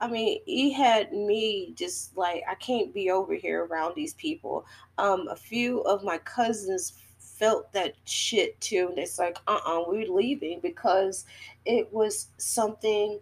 I 0.00 0.08
mean, 0.08 0.40
he 0.44 0.72
had 0.72 1.12
me 1.12 1.72
just 1.74 2.16
like 2.16 2.42
I 2.48 2.54
can't 2.54 2.94
be 2.94 3.10
over 3.10 3.34
here 3.34 3.64
around 3.64 3.94
these 3.96 4.14
people. 4.14 4.66
Um, 4.98 5.26
a 5.28 5.36
few 5.36 5.80
of 5.80 6.04
my 6.04 6.18
cousins 6.18 6.92
felt 7.38 7.72
that 7.72 7.94
shit 8.04 8.60
too, 8.60 8.88
and 8.90 8.98
it's 8.98 9.18
like, 9.18 9.38
uh, 9.46 9.58
uh-uh, 9.64 9.82
uh, 9.82 9.90
we 9.90 10.04
are 10.04 10.10
leaving 10.10 10.60
because 10.60 11.24
it 11.64 11.92
was 11.92 12.28
something 12.36 13.20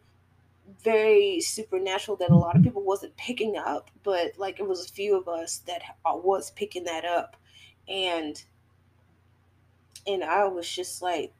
very 0.82 1.40
supernatural 1.40 2.16
that 2.16 2.30
a 2.30 2.36
lot 2.36 2.56
of 2.56 2.62
people 2.62 2.82
wasn't 2.82 3.16
picking 3.16 3.56
up, 3.56 3.90
but 4.02 4.32
like 4.38 4.58
it 4.58 4.66
was 4.66 4.84
a 4.84 4.92
few 4.92 5.16
of 5.16 5.28
us 5.28 5.58
that 5.66 5.82
was 6.04 6.50
picking 6.50 6.84
that 6.84 7.04
up, 7.04 7.36
and 7.88 8.42
and 10.06 10.24
I 10.24 10.44
was 10.46 10.68
just 10.68 11.02
like, 11.02 11.32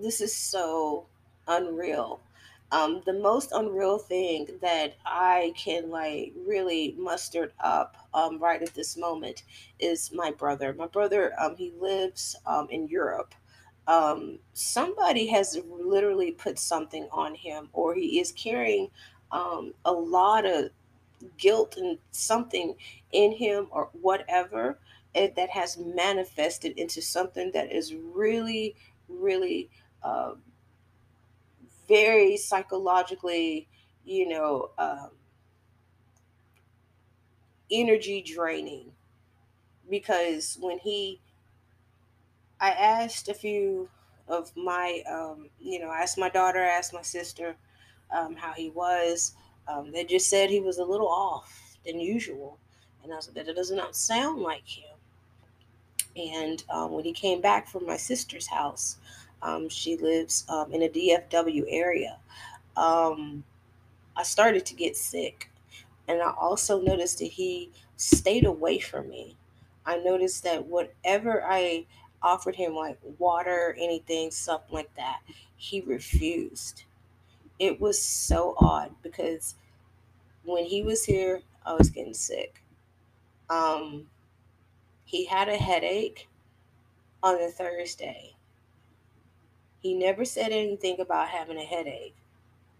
this 0.00 0.20
is 0.20 0.34
so 0.34 1.06
unreal. 1.46 2.20
Um, 2.70 3.02
the 3.06 3.14
most 3.14 3.52
unreal 3.52 3.98
thing 3.98 4.46
that 4.60 4.96
I 5.06 5.54
can 5.56 5.88
like 5.90 6.34
really 6.46 6.94
muster 6.98 7.52
up 7.60 7.96
um, 8.12 8.38
right 8.38 8.60
at 8.60 8.74
this 8.74 8.96
moment 8.96 9.44
is 9.78 10.12
my 10.12 10.32
brother. 10.32 10.74
My 10.74 10.86
brother, 10.86 11.32
um, 11.40 11.56
he 11.56 11.72
lives 11.80 12.36
um, 12.46 12.68
in 12.70 12.86
Europe. 12.88 13.34
Um, 13.86 14.38
somebody 14.52 15.28
has 15.28 15.58
literally 15.66 16.32
put 16.32 16.58
something 16.58 17.08
on 17.10 17.34
him, 17.34 17.70
or 17.72 17.94
he 17.94 18.20
is 18.20 18.32
carrying 18.32 18.90
um, 19.32 19.72
a 19.86 19.92
lot 19.92 20.44
of 20.44 20.68
guilt 21.38 21.78
and 21.78 21.96
something 22.10 22.74
in 23.12 23.32
him, 23.32 23.68
or 23.70 23.88
whatever 24.02 24.78
it, 25.14 25.36
that 25.36 25.48
has 25.48 25.78
manifested 25.78 26.78
into 26.78 27.00
something 27.00 27.50
that 27.52 27.72
is 27.72 27.94
really, 27.94 28.76
really 29.08 29.70
uh, 30.02 30.32
very 31.88 32.36
psychologically, 32.36 33.66
you 34.04 34.28
know, 34.28 34.70
um, 34.78 35.10
energy 37.70 38.22
draining. 38.22 38.92
Because 39.90 40.58
when 40.60 40.78
he, 40.78 41.20
I 42.60 42.70
asked 42.70 43.28
a 43.28 43.34
few 43.34 43.88
of 44.28 44.54
my, 44.56 45.02
um, 45.10 45.48
you 45.58 45.80
know, 45.80 45.88
I 45.88 46.02
asked 46.02 46.18
my 46.18 46.28
daughter, 46.28 46.62
I 46.62 46.68
asked 46.68 46.92
my 46.92 47.02
sister 47.02 47.56
um, 48.14 48.36
how 48.36 48.52
he 48.52 48.70
was. 48.70 49.34
Um, 49.66 49.90
they 49.92 50.04
just 50.04 50.28
said 50.28 50.50
he 50.50 50.60
was 50.60 50.78
a 50.78 50.84
little 50.84 51.08
off 51.08 51.76
than 51.84 52.00
usual. 52.00 52.58
And 53.02 53.12
I 53.12 53.16
was 53.16 53.28
like, 53.28 53.46
that 53.46 53.56
does 53.56 53.70
not 53.70 53.96
sound 53.96 54.42
like 54.42 54.66
him. 54.66 54.84
And 56.16 56.62
um, 56.68 56.92
when 56.92 57.04
he 57.04 57.12
came 57.12 57.40
back 57.40 57.68
from 57.68 57.86
my 57.86 57.96
sister's 57.96 58.46
house, 58.46 58.98
um, 59.42 59.68
she 59.68 59.96
lives 59.96 60.44
um, 60.48 60.72
in 60.72 60.82
a 60.82 60.88
DFW 60.88 61.64
area. 61.68 62.18
Um, 62.76 63.44
I 64.16 64.22
started 64.22 64.66
to 64.66 64.74
get 64.74 64.96
sick. 64.96 65.50
And 66.08 66.22
I 66.22 66.32
also 66.40 66.80
noticed 66.80 67.18
that 67.18 67.26
he 67.26 67.70
stayed 67.96 68.46
away 68.46 68.78
from 68.78 69.08
me. 69.08 69.36
I 69.84 69.98
noticed 69.98 70.42
that 70.44 70.66
whatever 70.66 71.44
I 71.44 71.86
offered 72.22 72.56
him, 72.56 72.74
like 72.74 72.98
water, 73.18 73.76
anything, 73.78 74.30
something 74.30 74.74
like 74.74 74.94
that, 74.96 75.20
he 75.56 75.82
refused. 75.82 76.84
It 77.58 77.80
was 77.80 78.00
so 78.00 78.54
odd 78.58 78.94
because 79.02 79.54
when 80.44 80.64
he 80.64 80.82
was 80.82 81.04
here, 81.04 81.42
I 81.64 81.74
was 81.74 81.90
getting 81.90 82.14
sick. 82.14 82.62
Um, 83.50 84.06
he 85.04 85.26
had 85.26 85.48
a 85.48 85.56
headache 85.56 86.28
on 87.22 87.40
a 87.40 87.48
Thursday. 87.48 88.34
He 89.82 89.94
never 89.94 90.24
said 90.24 90.52
anything 90.52 91.00
about 91.00 91.28
having 91.28 91.58
a 91.58 91.64
headache. 91.64 92.16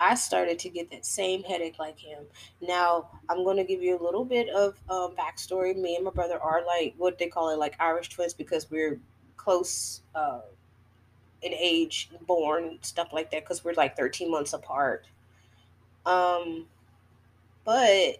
I 0.00 0.14
started 0.14 0.58
to 0.60 0.68
get 0.68 0.90
that 0.90 1.04
same 1.04 1.42
headache 1.42 1.78
like 1.78 1.98
him. 1.98 2.24
Now, 2.60 3.10
I'm 3.28 3.42
going 3.44 3.56
to 3.56 3.64
give 3.64 3.82
you 3.82 3.98
a 3.98 4.02
little 4.02 4.24
bit 4.24 4.48
of 4.48 4.80
um, 4.88 5.14
backstory. 5.16 5.76
Me 5.76 5.96
and 5.96 6.04
my 6.04 6.10
brother 6.12 6.40
are 6.40 6.64
like 6.64 6.94
what 6.96 7.18
they 7.18 7.26
call 7.26 7.50
it, 7.50 7.58
like 7.58 7.74
Irish 7.80 8.08
twins, 8.10 8.32
because 8.34 8.70
we're 8.70 9.00
close 9.36 10.02
uh, 10.14 10.40
in 11.42 11.52
age, 11.52 12.10
born, 12.26 12.78
stuff 12.82 13.08
like 13.12 13.30
that, 13.32 13.42
because 13.44 13.64
we're 13.64 13.74
like 13.74 13.96
13 13.96 14.30
months 14.30 14.52
apart. 14.52 15.06
Um, 16.06 16.66
but 17.64 18.18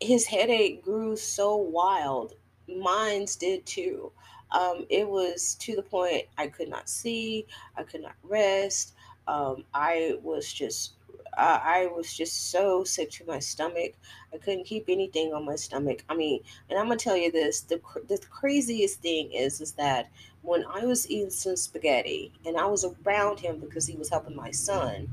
his 0.00 0.26
headache 0.26 0.82
grew 0.82 1.16
so 1.16 1.56
wild. 1.56 2.34
Mine's 2.68 3.36
did 3.36 3.64
too. 3.66 4.12
Um, 4.52 4.86
it 4.90 5.08
was 5.08 5.54
to 5.56 5.74
the 5.74 5.82
point 5.82 6.24
I 6.38 6.46
could 6.46 6.68
not 6.68 6.88
see, 6.88 7.46
I 7.76 7.82
could 7.82 8.02
not 8.02 8.14
rest. 8.22 8.94
Um, 9.26 9.64
I 9.72 10.18
was 10.22 10.52
just, 10.52 10.92
I, 11.36 11.88
was 11.94 12.12
just 12.14 12.50
so 12.50 12.84
sick 12.84 13.10
to 13.12 13.24
my 13.24 13.38
stomach. 13.38 13.94
I 14.32 14.36
couldn't 14.36 14.64
keep 14.64 14.84
anything 14.88 15.32
on 15.32 15.46
my 15.46 15.56
stomach. 15.56 16.04
I 16.08 16.14
mean, 16.14 16.40
and 16.68 16.78
I'm 16.78 16.86
gonna 16.86 16.98
tell 16.98 17.16
you 17.16 17.32
this: 17.32 17.60
the 17.60 17.80
the 18.08 18.18
craziest 18.30 19.00
thing 19.00 19.32
is, 19.32 19.60
is 19.60 19.72
that 19.72 20.10
when 20.42 20.64
I 20.66 20.84
was 20.84 21.08
eating 21.08 21.30
some 21.30 21.56
spaghetti 21.56 22.32
and 22.44 22.58
I 22.58 22.66
was 22.66 22.84
around 22.84 23.40
him 23.40 23.58
because 23.58 23.86
he 23.86 23.96
was 23.96 24.10
helping 24.10 24.36
my 24.36 24.50
son, 24.50 25.08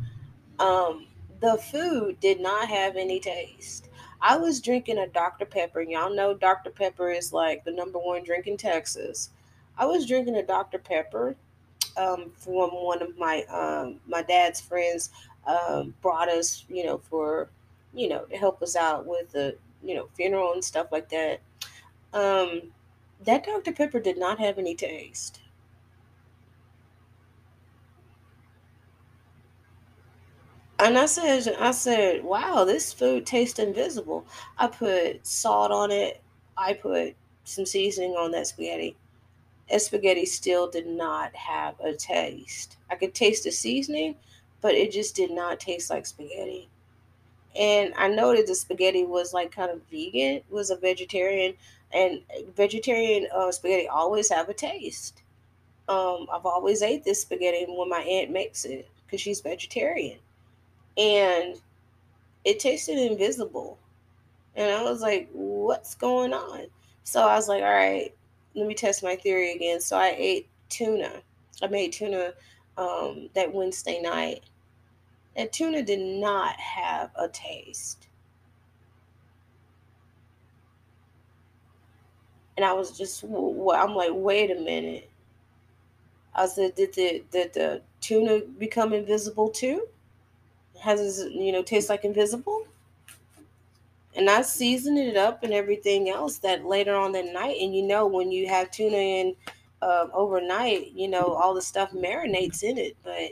um, 0.60 1.08
the 1.40 1.58
food 1.58 2.20
did 2.20 2.42
not 2.42 2.68
have 2.68 2.96
any 2.96 3.20
taste. 3.20 3.89
I 4.22 4.38
was 4.38 4.60
drinking 4.60 4.98
a 4.98 5.08
Dr. 5.08 5.46
Pepper, 5.46 5.82
y'all 5.82 6.14
know 6.14 6.34
Dr. 6.34 6.70
Pepper 6.70 7.12
is 7.12 7.32
like 7.32 7.64
the 7.64 7.72
number 7.72 8.00
one 8.00 8.24
drink 8.24 8.48
in 8.48 8.58
Texas. 8.58 9.30
I 9.78 9.86
was 9.86 10.06
drinking 10.06 10.36
a 10.36 10.44
Dr. 10.44 10.78
Pepper 10.78 11.36
um, 11.96 12.32
from 12.36 12.72
one 12.72 13.02
of 13.02 13.18
my 13.18 13.44
um, 13.44 14.00
my 14.08 14.22
dad's 14.22 14.60
friends 14.60 15.10
um, 15.48 15.94
brought 16.02 16.30
us, 16.30 16.66
you 16.70 16.86
know, 16.86 16.98
for 16.98 17.50
you 17.94 18.10
know 18.10 18.26
to 18.26 18.38
help 18.38 18.62
us 18.62 18.76
out 18.76 19.06
with 19.06 19.32
the 19.32 19.56
you 19.84 19.96
know 19.96 20.10
funeral 20.16 20.54
and 20.54 20.64
stuff 20.64 20.88
like 20.92 21.10
that. 21.10 21.40
Um, 22.14 22.64
that 23.24 23.46
Dr. 23.46 23.72
Pepper 23.72 24.00
did 24.00 24.18
not 24.18 24.40
have 24.40 24.58
any 24.58 24.76
taste. 24.76 25.40
And 30.80 30.98
I 30.98 31.06
said, 31.06 31.56
I 31.60 31.72
said, 31.72 32.24
wow, 32.24 32.66
this 32.66 32.94
food 32.94 33.26
tastes 33.26 33.60
invisible. 33.60 34.26
I 34.58 34.68
put 34.68 35.28
salt 35.28 35.72
on 35.72 35.92
it. 35.92 36.22
I 36.58 36.74
put 36.74 37.16
some 37.44 37.66
seasoning 37.68 38.14
on 38.16 38.32
that 38.32 38.48
spaghetti. 38.48 38.98
And 39.70 39.82
spaghetti 39.82 40.26
still 40.26 40.70
did 40.70 40.88
not 40.88 41.36
have 41.36 41.80
a 41.80 41.94
taste. 41.94 42.78
I 42.90 42.96
could 42.96 43.14
taste 43.16 43.44
the 43.46 43.52
seasoning, 43.52 44.16
but 44.62 44.76
it 44.76 44.92
just 44.92 45.16
did 45.16 45.32
not 45.32 45.60
taste 45.60 45.90
like 45.90 46.06
spaghetti. 46.06 46.70
and 47.56 47.94
I 47.98 48.08
noted 48.08 48.48
the 48.48 48.56
spaghetti 48.56 49.06
was 49.06 49.34
like 49.34 49.52
kind 49.52 49.72
of 49.72 49.82
vegan, 49.92 50.42
was 50.50 50.70
a 50.70 50.76
vegetarian, 50.78 51.56
and 51.92 52.22
vegetarian 52.56 53.28
uh, 53.34 53.52
spaghetti 53.52 53.88
always 53.88 54.30
have 54.32 54.50
a 54.50 54.54
taste. 54.54 55.24
Um, 55.90 56.28
I've 56.32 56.46
always 56.46 56.82
ate 56.84 57.04
this 57.04 57.22
spaghetti 57.24 57.66
when 57.68 57.90
my 57.90 58.02
aunt 58.02 58.32
makes 58.32 58.66
it 58.66 58.90
because 59.06 59.22
she's 59.22 59.42
vegetarian, 59.42 60.20
and 60.98 61.56
it 62.46 62.60
tasted 62.60 62.98
invisible, 62.98 63.80
and 64.56 64.72
I 64.72 64.84
was 64.84 65.02
like, 65.02 65.30
"What's 65.34 65.96
going 65.96 66.34
on?" 66.34 66.68
So 67.04 67.22
I 67.22 67.36
was 67.36 67.48
like, 67.48 67.64
"All 67.64 67.70
right, 67.74 68.14
let 68.56 68.68
me 68.68 68.74
test 68.74 69.04
my 69.04 69.16
theory 69.16 69.54
again." 69.54 69.82
So 69.82 69.98
I 69.98 70.16
ate 70.18 70.48
tuna. 70.70 71.22
I 71.62 71.68
made 71.68 71.94
tuna 71.94 72.34
um, 72.78 73.30
that 73.36 73.54
Wednesday 73.54 74.02
night, 74.02 74.44
and 75.36 75.52
tuna 75.52 75.84
did 75.84 76.00
not 76.00 76.60
have 76.60 77.12
a 77.16 77.28
taste. 77.28 78.08
And 82.58 82.66
I 82.66 82.74
was 82.74 82.98
just, 82.98 83.24
I'm 83.24 83.96
like, 83.96 84.12
wait 84.12 84.52
a 84.52 84.56
minute. 84.56 85.10
I 86.36 86.46
said, 86.46 86.76
did 86.76 86.94
the 86.94 87.24
did 87.32 87.54
the 87.54 87.82
tuna 88.02 88.42
become 88.58 88.94
invisible 88.94 89.50
too? 89.50 89.88
Has 90.82 91.26
you 91.32 91.52
know, 91.52 91.64
taste 91.64 91.90
like 91.90 92.06
invisible? 92.06 92.68
And 94.16 94.30
I 94.30 94.42
seasoned 94.42 94.98
it 94.98 95.16
up 95.16 95.44
and 95.44 95.54
everything 95.54 96.10
else 96.10 96.40
that 96.40 96.66
later 96.66 96.96
on 96.96 97.12
that 97.14 97.32
night. 97.32 97.58
And 97.62 97.76
you 97.76 97.84
know, 97.84 98.08
when 98.08 98.32
you 98.32 98.48
have 98.48 98.72
tuna 98.72 98.98
in 98.98 99.36
um, 99.82 100.12
overnight, 100.14 100.92
you 100.92 101.08
know, 101.08 101.34
all 101.34 101.54
the 101.54 101.62
stuff 101.62 101.92
marinates 101.92 102.64
in 102.64 102.78
it. 102.78 102.98
But 103.04 103.32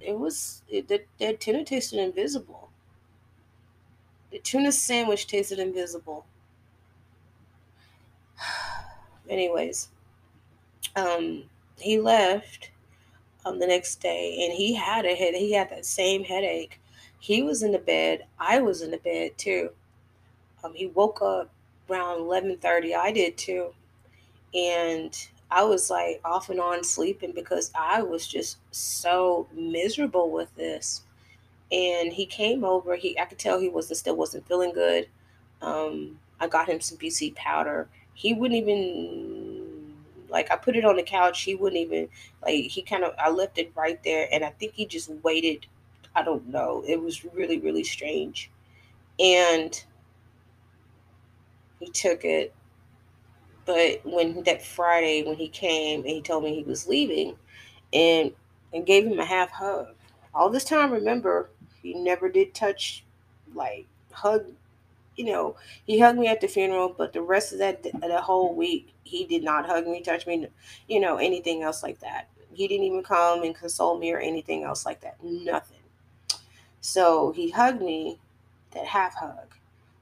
it 0.00 0.18
was 0.18 0.62
it, 0.68 0.88
the 0.88 1.02
tuna 1.34 1.64
tasted 1.64 1.98
invisible. 1.98 2.70
The 4.30 4.38
tuna 4.40 4.72
sandwich 4.72 5.26
tasted 5.26 5.58
invisible. 5.58 6.26
Anyways, 9.28 9.88
um, 10.96 11.44
he 11.78 12.00
left 12.00 12.70
um, 13.44 13.58
the 13.58 13.66
next 13.66 13.96
day, 14.00 14.44
and 14.44 14.52
he 14.52 14.74
had 14.74 15.04
a 15.04 15.14
head. 15.14 15.34
He 15.34 15.52
had 15.52 15.70
that 15.70 15.86
same 15.86 16.24
headache. 16.24 16.80
He 17.18 17.42
was 17.42 17.62
in 17.62 17.72
the 17.72 17.78
bed. 17.78 18.26
I 18.38 18.60
was 18.60 18.82
in 18.82 18.90
the 18.90 18.98
bed 18.98 19.38
too. 19.38 19.70
Um, 20.62 20.74
he 20.74 20.86
woke 20.86 21.20
up 21.22 21.50
around 21.88 22.20
eleven 22.20 22.56
thirty. 22.56 22.94
I 22.94 23.12
did 23.12 23.36
too, 23.36 23.74
and 24.54 25.16
I 25.50 25.64
was 25.64 25.90
like 25.90 26.20
off 26.24 26.50
and 26.50 26.60
on 26.60 26.84
sleeping 26.84 27.32
because 27.32 27.70
I 27.74 28.02
was 28.02 28.26
just 28.26 28.58
so 28.70 29.46
miserable 29.52 30.30
with 30.30 30.54
this. 30.56 31.02
And 31.72 32.12
he 32.12 32.26
came 32.26 32.64
over. 32.64 32.96
He 32.96 33.18
I 33.18 33.24
could 33.26 33.38
tell 33.38 33.60
he 33.60 33.68
was 33.68 33.96
still 33.98 34.16
wasn't 34.16 34.46
feeling 34.48 34.72
good. 34.72 35.08
Um, 35.62 36.20
I 36.40 36.46
got 36.46 36.68
him 36.68 36.80
some 36.80 36.98
BC 36.98 37.34
powder. 37.34 37.88
He 38.14 38.34
wouldn't 38.34 38.60
even 38.60 39.43
like 40.28 40.50
I 40.50 40.56
put 40.56 40.76
it 40.76 40.84
on 40.84 40.96
the 40.96 41.02
couch. 41.02 41.42
He 41.42 41.54
wouldn't 41.54 41.80
even 41.80 42.08
like 42.42 42.54
he 42.54 42.82
kind 42.82 43.04
of 43.04 43.14
I 43.18 43.30
left 43.30 43.58
it 43.58 43.72
right 43.74 44.02
there, 44.04 44.28
and 44.32 44.44
I 44.44 44.50
think 44.50 44.74
he 44.74 44.86
just 44.86 45.10
waited. 45.22 45.66
I 46.14 46.22
don't 46.22 46.48
know. 46.48 46.84
It 46.86 47.00
was 47.02 47.24
really 47.24 47.58
really 47.58 47.84
strange, 47.84 48.50
and 49.18 49.84
he 51.80 51.90
took 51.90 52.24
it 52.24 52.54
but 53.64 54.00
when 54.04 54.42
that 54.44 54.64
Friday, 54.64 55.22
when 55.22 55.36
he 55.36 55.48
came 55.48 56.00
and 56.00 56.10
he 56.10 56.22
told 56.22 56.44
me 56.44 56.54
he 56.54 56.62
was 56.64 56.86
leaving, 56.86 57.36
and 57.92 58.32
and 58.72 58.86
gave 58.86 59.06
him 59.06 59.18
a 59.18 59.24
half 59.24 59.50
hug. 59.50 59.94
All 60.34 60.50
this 60.50 60.64
time, 60.64 60.90
remember, 60.90 61.50
he 61.82 61.94
never 61.94 62.28
did 62.28 62.54
touch, 62.54 63.04
like 63.54 63.86
hug. 64.12 64.46
You 65.16 65.26
know, 65.26 65.56
he 65.86 65.98
hugged 65.98 66.18
me 66.18 66.26
at 66.26 66.40
the 66.40 66.48
funeral, 66.48 66.94
but 66.96 67.12
the 67.12 67.22
rest 67.22 67.52
of 67.52 67.58
that 67.60 67.82
the 67.82 68.20
whole 68.20 68.54
week, 68.54 68.94
he 69.04 69.24
did 69.24 69.44
not 69.44 69.66
hug 69.66 69.86
me, 69.86 70.00
touch 70.02 70.26
me, 70.26 70.48
you 70.88 71.00
know, 71.00 71.16
anything 71.16 71.62
else 71.62 71.82
like 71.82 72.00
that. 72.00 72.28
He 72.52 72.68
didn't 72.68 72.84
even 72.84 73.02
come 73.02 73.42
and 73.42 73.54
console 73.54 73.98
me 73.98 74.12
or 74.12 74.18
anything 74.18 74.64
else 74.64 74.84
like 74.84 75.00
that. 75.02 75.22
Nothing. 75.22 75.78
So 76.80 77.32
he 77.32 77.50
hugged 77.50 77.80
me, 77.80 78.20
that 78.72 78.86
half 78.86 79.14
hug, 79.14 79.54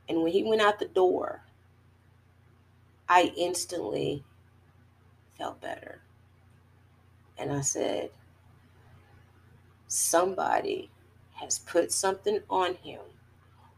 and 0.09 0.23
when 0.23 0.33
he 0.33 0.43
went 0.43 0.63
out 0.63 0.79
the 0.79 0.87
door, 0.87 1.43
I 3.09 3.33
instantly 3.37 4.25
felt 5.37 5.61
better. 5.61 6.01
And 7.37 7.53
I 7.53 7.61
said, 7.61 8.11
somebody 9.89 10.91
has 11.35 11.59
put 11.59 11.93
something 11.93 12.41
on 12.49 12.75
him, 12.77 13.01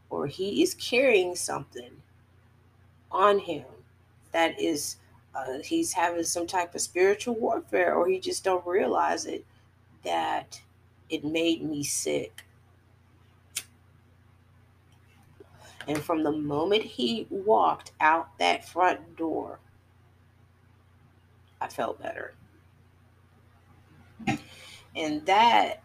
or 0.09 0.27
he 0.27 0.61
is 0.61 0.73
carrying 0.75 1.35
something 1.35 1.91
on 3.11 3.39
him 3.39 3.65
that 4.31 4.59
is, 4.59 4.97
uh, 5.33 5.59
he's 5.63 5.93
having 5.93 6.23
some 6.23 6.47
type 6.47 6.75
of 6.75 6.81
spiritual 6.81 7.35
warfare, 7.35 7.95
or 7.95 8.07
he 8.07 8.19
just 8.19 8.43
don't 8.43 8.65
realize 8.65 9.25
it, 9.25 9.45
that 10.03 10.61
it 11.09 11.23
made 11.23 11.63
me 11.63 11.83
sick. 11.83 12.43
And 15.87 16.01
from 16.01 16.23
the 16.23 16.31
moment 16.31 16.83
he 16.83 17.27
walked 17.29 17.91
out 18.01 18.37
that 18.39 18.67
front 18.67 19.17
door, 19.17 19.59
I 21.61 21.67
felt 21.67 22.01
better. 22.01 22.33
And 24.95 25.25
that 25.25 25.83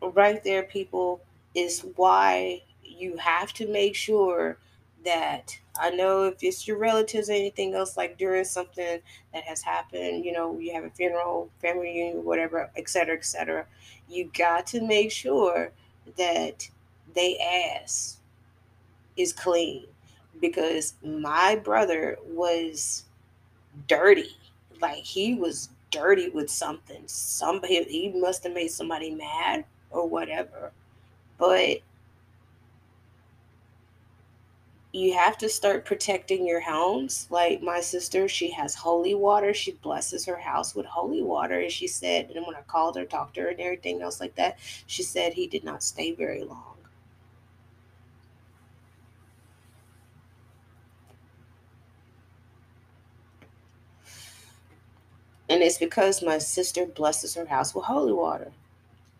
right 0.00 0.42
there, 0.42 0.62
people, 0.62 1.20
is 1.54 1.84
why 1.96 2.62
you 2.84 3.16
have 3.16 3.52
to 3.54 3.66
make 3.66 3.94
sure 3.94 4.58
that 5.04 5.58
I 5.78 5.90
know 5.90 6.24
if 6.24 6.42
it's 6.42 6.66
your 6.66 6.78
relatives 6.78 7.28
or 7.28 7.32
anything 7.32 7.74
else, 7.74 7.96
like 7.96 8.16
during 8.16 8.44
something 8.44 9.00
that 9.32 9.44
has 9.44 9.62
happened, 9.62 10.24
you 10.24 10.32
know, 10.32 10.58
you 10.58 10.72
have 10.72 10.84
a 10.84 10.90
funeral, 10.90 11.50
family 11.60 11.88
reunion, 11.88 12.24
whatever, 12.24 12.70
et 12.76 12.88
cetera, 12.88 13.16
et 13.16 13.24
cetera, 13.24 13.66
you 14.08 14.30
got 14.36 14.66
to 14.68 14.80
make 14.80 15.10
sure 15.10 15.72
that 16.16 16.68
they 17.14 17.38
ask 17.38 18.18
is 19.16 19.32
clean 19.32 19.84
because 20.40 20.94
my 21.02 21.56
brother 21.56 22.18
was 22.26 23.04
dirty. 23.88 24.36
Like 24.80 25.04
he 25.04 25.34
was 25.34 25.70
dirty 25.90 26.28
with 26.28 26.50
something. 26.50 27.02
Somebody 27.06 27.84
he 27.84 28.08
must 28.10 28.44
have 28.44 28.52
made 28.52 28.70
somebody 28.70 29.10
mad 29.10 29.64
or 29.90 30.08
whatever. 30.08 30.72
But 31.38 31.78
you 34.94 35.12
have 35.12 35.36
to 35.36 35.48
start 35.48 35.84
protecting 35.84 36.46
your 36.46 36.60
homes. 36.60 37.26
Like 37.28 37.60
my 37.60 37.80
sister, 37.80 38.28
she 38.28 38.50
has 38.52 38.76
holy 38.76 39.12
water. 39.12 39.52
She 39.52 39.72
blesses 39.72 40.24
her 40.26 40.38
house 40.38 40.76
with 40.76 40.86
holy 40.86 41.20
water. 41.20 41.58
And 41.58 41.72
she 41.72 41.88
said, 41.88 42.30
and 42.30 42.46
when 42.46 42.54
I 42.54 42.60
called 42.60 42.96
her, 42.96 43.04
talked 43.04 43.34
to 43.34 43.40
her, 43.40 43.48
and 43.48 43.60
everything 43.60 44.02
else 44.02 44.20
like 44.20 44.36
that, 44.36 44.56
she 44.86 45.02
said 45.02 45.32
he 45.32 45.48
did 45.48 45.64
not 45.64 45.82
stay 45.82 46.12
very 46.12 46.44
long. 46.44 46.76
And 55.48 55.60
it's 55.60 55.78
because 55.78 56.22
my 56.22 56.38
sister 56.38 56.86
blesses 56.86 57.34
her 57.34 57.46
house 57.46 57.74
with 57.74 57.86
holy 57.86 58.12
water. 58.12 58.52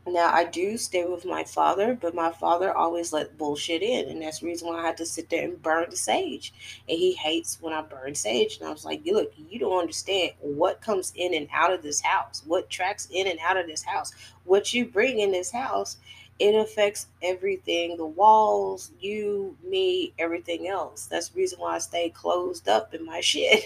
Now, 0.07 0.31
I 0.31 0.45
do 0.45 0.77
stay 0.77 1.07
with 1.07 1.25
my 1.25 1.45
father, 1.45 1.97
but 1.99 2.15
my 2.15 2.31
father 2.31 2.77
always 2.77 3.13
let 3.13 3.39
bullshit 3.39 3.83
in. 3.83 4.11
And 4.11 4.21
that's 4.21 4.41
the 4.41 4.47
reason 4.47 4.69
why 4.69 4.81
I 4.81 4.87
had 4.87 4.99
to 4.99 5.07
sit 5.07 5.31
there 5.31 5.45
and 5.45 5.63
burn 5.63 5.87
the 5.89 5.97
sage. 5.97 6.53
And 6.87 6.99
he 6.99 7.15
hates 7.15 7.59
when 7.61 7.73
I 7.73 7.81
burn 7.81 8.15
sage. 8.15 8.59
And 8.59 8.69
I 8.69 8.71
was 8.73 8.85
like, 8.85 9.01
look, 9.07 9.33
you 9.49 9.59
don't 9.59 9.81
understand 9.81 10.33
what 10.41 10.83
comes 10.83 11.13
in 11.17 11.33
and 11.33 11.49
out 11.53 11.73
of 11.73 11.83
this 11.83 12.03
house, 12.03 12.43
what 12.47 12.69
tracks 12.69 13.09
in 13.11 13.27
and 13.27 13.39
out 13.41 13.57
of 13.57 13.67
this 13.67 13.83
house, 13.83 14.13
what 14.45 14.75
you 14.75 14.85
bring 14.85 15.21
in 15.21 15.33
this 15.33 15.51
house. 15.51 15.97
It 16.39 16.55
affects 16.55 17.07
everything 17.23 17.97
the 17.97 18.05
walls, 18.05 18.91
you, 19.01 19.57
me, 19.65 20.13
everything 20.19 20.69
else. 20.69 21.07
That's 21.07 21.29
the 21.29 21.39
reason 21.39 21.61
why 21.61 21.77
I 21.77 21.79
stay 21.79 22.11
closed 22.11 22.69
up 22.69 22.93
in 22.93 23.07
my 23.07 23.21
shit. 23.23 23.65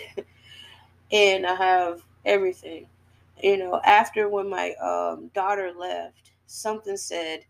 and 1.10 1.46
I 1.46 1.54
have 1.54 2.02
everything. 2.24 2.86
You 3.42 3.56
know, 3.58 3.80
after 3.84 4.28
when 4.28 4.48
my 4.50 4.74
um, 4.74 5.30
daughter 5.34 5.72
left, 5.78 6.32
something 6.46 6.96
said, 6.96 7.44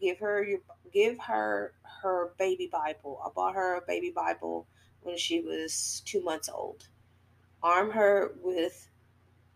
"Give 0.00 0.18
her 0.18 0.44
your, 0.44 0.60
give 0.92 1.18
her 1.20 1.74
her 2.02 2.32
baby 2.38 2.68
Bible." 2.72 3.20
I 3.24 3.30
bought 3.34 3.54
her 3.54 3.76
a 3.76 3.82
baby 3.86 4.10
Bible 4.10 4.66
when 5.02 5.16
she 5.18 5.40
was 5.40 6.02
two 6.04 6.22
months 6.22 6.48
old. 6.48 6.88
Arm 7.62 7.90
her 7.92 8.34
with 8.42 8.90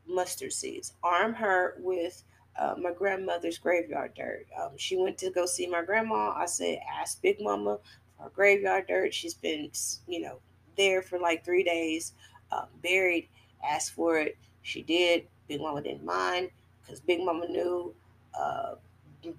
mustard 0.07 0.53
seeds. 0.53 0.95
Arm 1.03 1.35
her 1.35 1.77
with 1.79 2.23
uh, 2.59 2.75
my 2.81 2.93
grandmother's 2.93 3.59
graveyard 3.59 4.15
dirt. 4.15 4.47
Um, 4.61 4.73
she 4.77 4.97
went 4.97 5.19
to 5.19 5.31
go 5.31 5.47
see 5.47 5.67
my 5.67 5.83
grandma. 5.83 6.33
I 6.37 6.47
said, 6.47 6.81
ask 7.01 7.21
Big 7.23 7.39
Mama 7.41 7.79
for 8.19 8.31
graveyard 8.31 8.87
dirt. 8.89 9.15
She's 9.15 9.35
been, 9.35 9.71
you 10.07 10.21
know, 10.21 10.41
there 10.77 11.03
for 11.03 11.19
like 11.19 11.45
three 11.45 11.65
days, 11.65 12.15
um, 12.53 12.67
buried. 12.83 13.29
Asked 13.69 13.93
for 13.95 14.19
it. 14.19 14.37
She 14.63 14.83
did. 14.83 15.27
Big 15.49 15.61
Mama 15.61 15.83
didn't 15.83 16.05
mind 16.05 16.51
because 16.83 17.01
Big 17.01 17.21
Mama 17.21 17.49
knew 17.49 17.95
uh, 18.39 18.75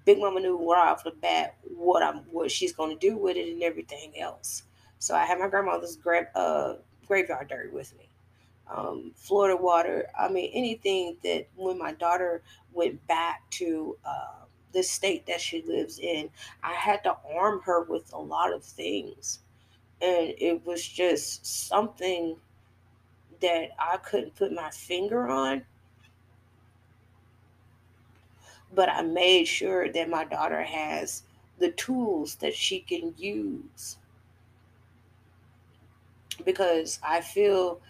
Big 0.04 0.18
Mama 0.18 0.40
knew 0.40 0.56
right 0.70 0.90
off 0.90 1.04
the 1.04 1.12
bat 1.12 1.56
what 1.62 2.02
I'm 2.02 2.18
what 2.30 2.50
she's 2.50 2.72
gonna 2.72 2.96
do 2.96 3.16
with 3.16 3.36
it 3.36 3.52
and 3.52 3.62
everything 3.62 4.18
else. 4.18 4.64
So 4.98 5.14
I 5.14 5.24
had 5.24 5.38
my 5.38 5.48
grandmother's 5.48 5.96
gra- 5.96 6.30
uh, 6.34 6.76
graveyard 7.06 7.48
dirt 7.48 7.72
with 7.72 7.96
me. 7.96 8.08
Um, 8.68 9.12
Florida 9.16 9.56
water. 9.56 10.08
I 10.18 10.28
mean, 10.28 10.50
anything 10.52 11.16
that 11.22 11.48
when 11.56 11.78
my 11.78 11.92
daughter 11.92 12.42
went 12.72 13.06
back 13.06 13.48
to 13.52 13.96
uh, 14.04 14.44
the 14.72 14.82
state 14.82 15.26
that 15.26 15.40
she 15.40 15.62
lives 15.62 15.98
in, 15.98 16.28
I 16.62 16.74
had 16.74 17.02
to 17.04 17.16
arm 17.34 17.62
her 17.64 17.84
with 17.84 18.12
a 18.12 18.18
lot 18.18 18.52
of 18.52 18.62
things. 18.62 19.40
And 20.02 20.34
it 20.38 20.64
was 20.66 20.86
just 20.86 21.46
something 21.46 22.36
that 23.40 23.70
I 23.78 23.96
couldn't 23.98 24.36
put 24.36 24.52
my 24.52 24.70
finger 24.70 25.28
on. 25.28 25.62
But 28.74 28.88
I 28.88 29.02
made 29.02 29.46
sure 29.46 29.90
that 29.90 30.10
my 30.10 30.24
daughter 30.24 30.62
has 30.62 31.22
the 31.58 31.70
tools 31.72 32.36
that 32.36 32.54
she 32.54 32.80
can 32.80 33.14
use 33.16 33.96
because 36.44 36.98
I 37.02 37.20
feel 37.20 37.80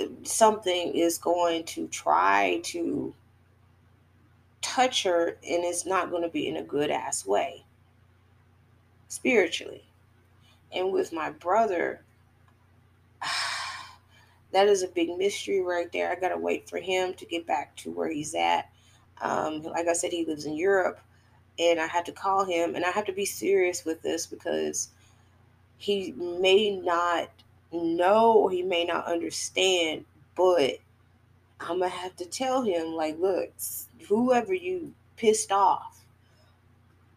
uh, 0.00 0.04
something 0.22 0.94
is 0.94 1.18
going 1.18 1.64
to 1.64 1.86
try 1.88 2.60
to 2.64 3.14
touch 4.60 5.02
her 5.02 5.28
and 5.28 5.64
it's 5.64 5.86
not 5.86 6.10
going 6.10 6.22
to 6.22 6.28
be 6.28 6.48
in 6.48 6.56
a 6.56 6.62
good 6.62 6.90
ass 6.90 7.26
way 7.26 7.64
spiritually. 9.08 9.84
And 10.74 10.92
with 10.92 11.12
my 11.12 11.30
brother, 11.30 12.02
that 14.52 14.68
is 14.68 14.82
a 14.82 14.88
big 14.88 15.16
mystery 15.18 15.60
right 15.60 15.92
there. 15.92 16.10
I 16.10 16.14
got 16.14 16.30
to 16.30 16.38
wait 16.38 16.68
for 16.68 16.78
him 16.78 17.14
to 17.14 17.26
get 17.26 17.46
back 17.46 17.76
to 17.76 17.90
where 17.90 18.10
he's 18.10 18.34
at. 18.34 18.70
Um, 19.22 19.62
like 19.62 19.88
I 19.88 19.94
said, 19.94 20.12
he 20.12 20.26
lives 20.26 20.44
in 20.44 20.54
Europe, 20.54 21.00
and 21.58 21.80
I 21.80 21.86
had 21.86 22.04
to 22.06 22.12
call 22.12 22.44
him, 22.44 22.74
and 22.74 22.84
I 22.84 22.90
have 22.90 23.06
to 23.06 23.12
be 23.12 23.24
serious 23.24 23.84
with 23.84 24.02
this 24.02 24.26
because 24.26 24.90
he 25.78 26.12
may 26.12 26.76
not 26.76 27.30
know 27.72 28.32
or 28.34 28.50
he 28.50 28.62
may 28.62 28.84
not 28.84 29.06
understand, 29.06 30.04
but 30.36 30.78
I'm 31.60 31.78
gonna 31.78 31.88
have 31.88 32.16
to 32.16 32.26
tell 32.26 32.62
him, 32.62 32.94
like, 32.94 33.18
look, 33.18 33.52
whoever 34.08 34.52
you 34.52 34.92
pissed 35.16 35.52
off, 35.52 36.04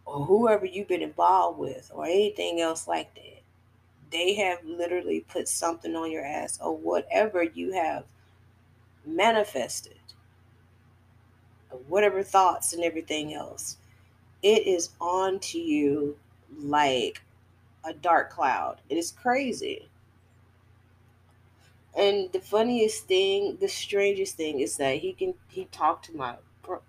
or 0.05 0.23
whoever 0.25 0.65
you've 0.65 0.87
been 0.87 1.01
involved 1.01 1.59
with, 1.59 1.91
or 1.93 2.05
anything 2.05 2.61
else 2.61 2.87
like 2.87 3.13
that 3.15 3.35
they 4.15 4.33
have 4.33 4.63
literally 4.63 5.25
put 5.27 5.47
something 5.47 5.95
on 5.95 6.11
your 6.11 6.25
ass 6.25 6.59
or 6.61 6.75
whatever 6.75 7.43
you 7.43 7.73
have 7.73 8.05
manifested, 9.05 9.99
whatever 11.87 12.23
thoughts 12.23 12.73
and 12.73 12.83
everything 12.83 13.33
else, 13.33 13.77
it 14.41 14.67
is 14.67 14.89
on 15.01 15.39
to 15.39 15.59
you 15.59 16.17
like 16.57 17.21
a 17.83 17.93
dark 17.93 18.29
cloud. 18.31 18.81
It 18.89 18.97
is 18.97 19.11
crazy. 19.11 19.87
And 21.95 22.31
the 22.33 22.41
funniest 22.41 23.05
thing, 23.05 23.57
the 23.59 23.69
strangest 23.69 24.35
thing 24.35 24.59
is 24.59 24.77
that 24.77 24.97
he 24.97 25.13
can 25.13 25.33
he 25.47 25.65
talked 25.65 26.05
to 26.05 26.15
my 26.15 26.35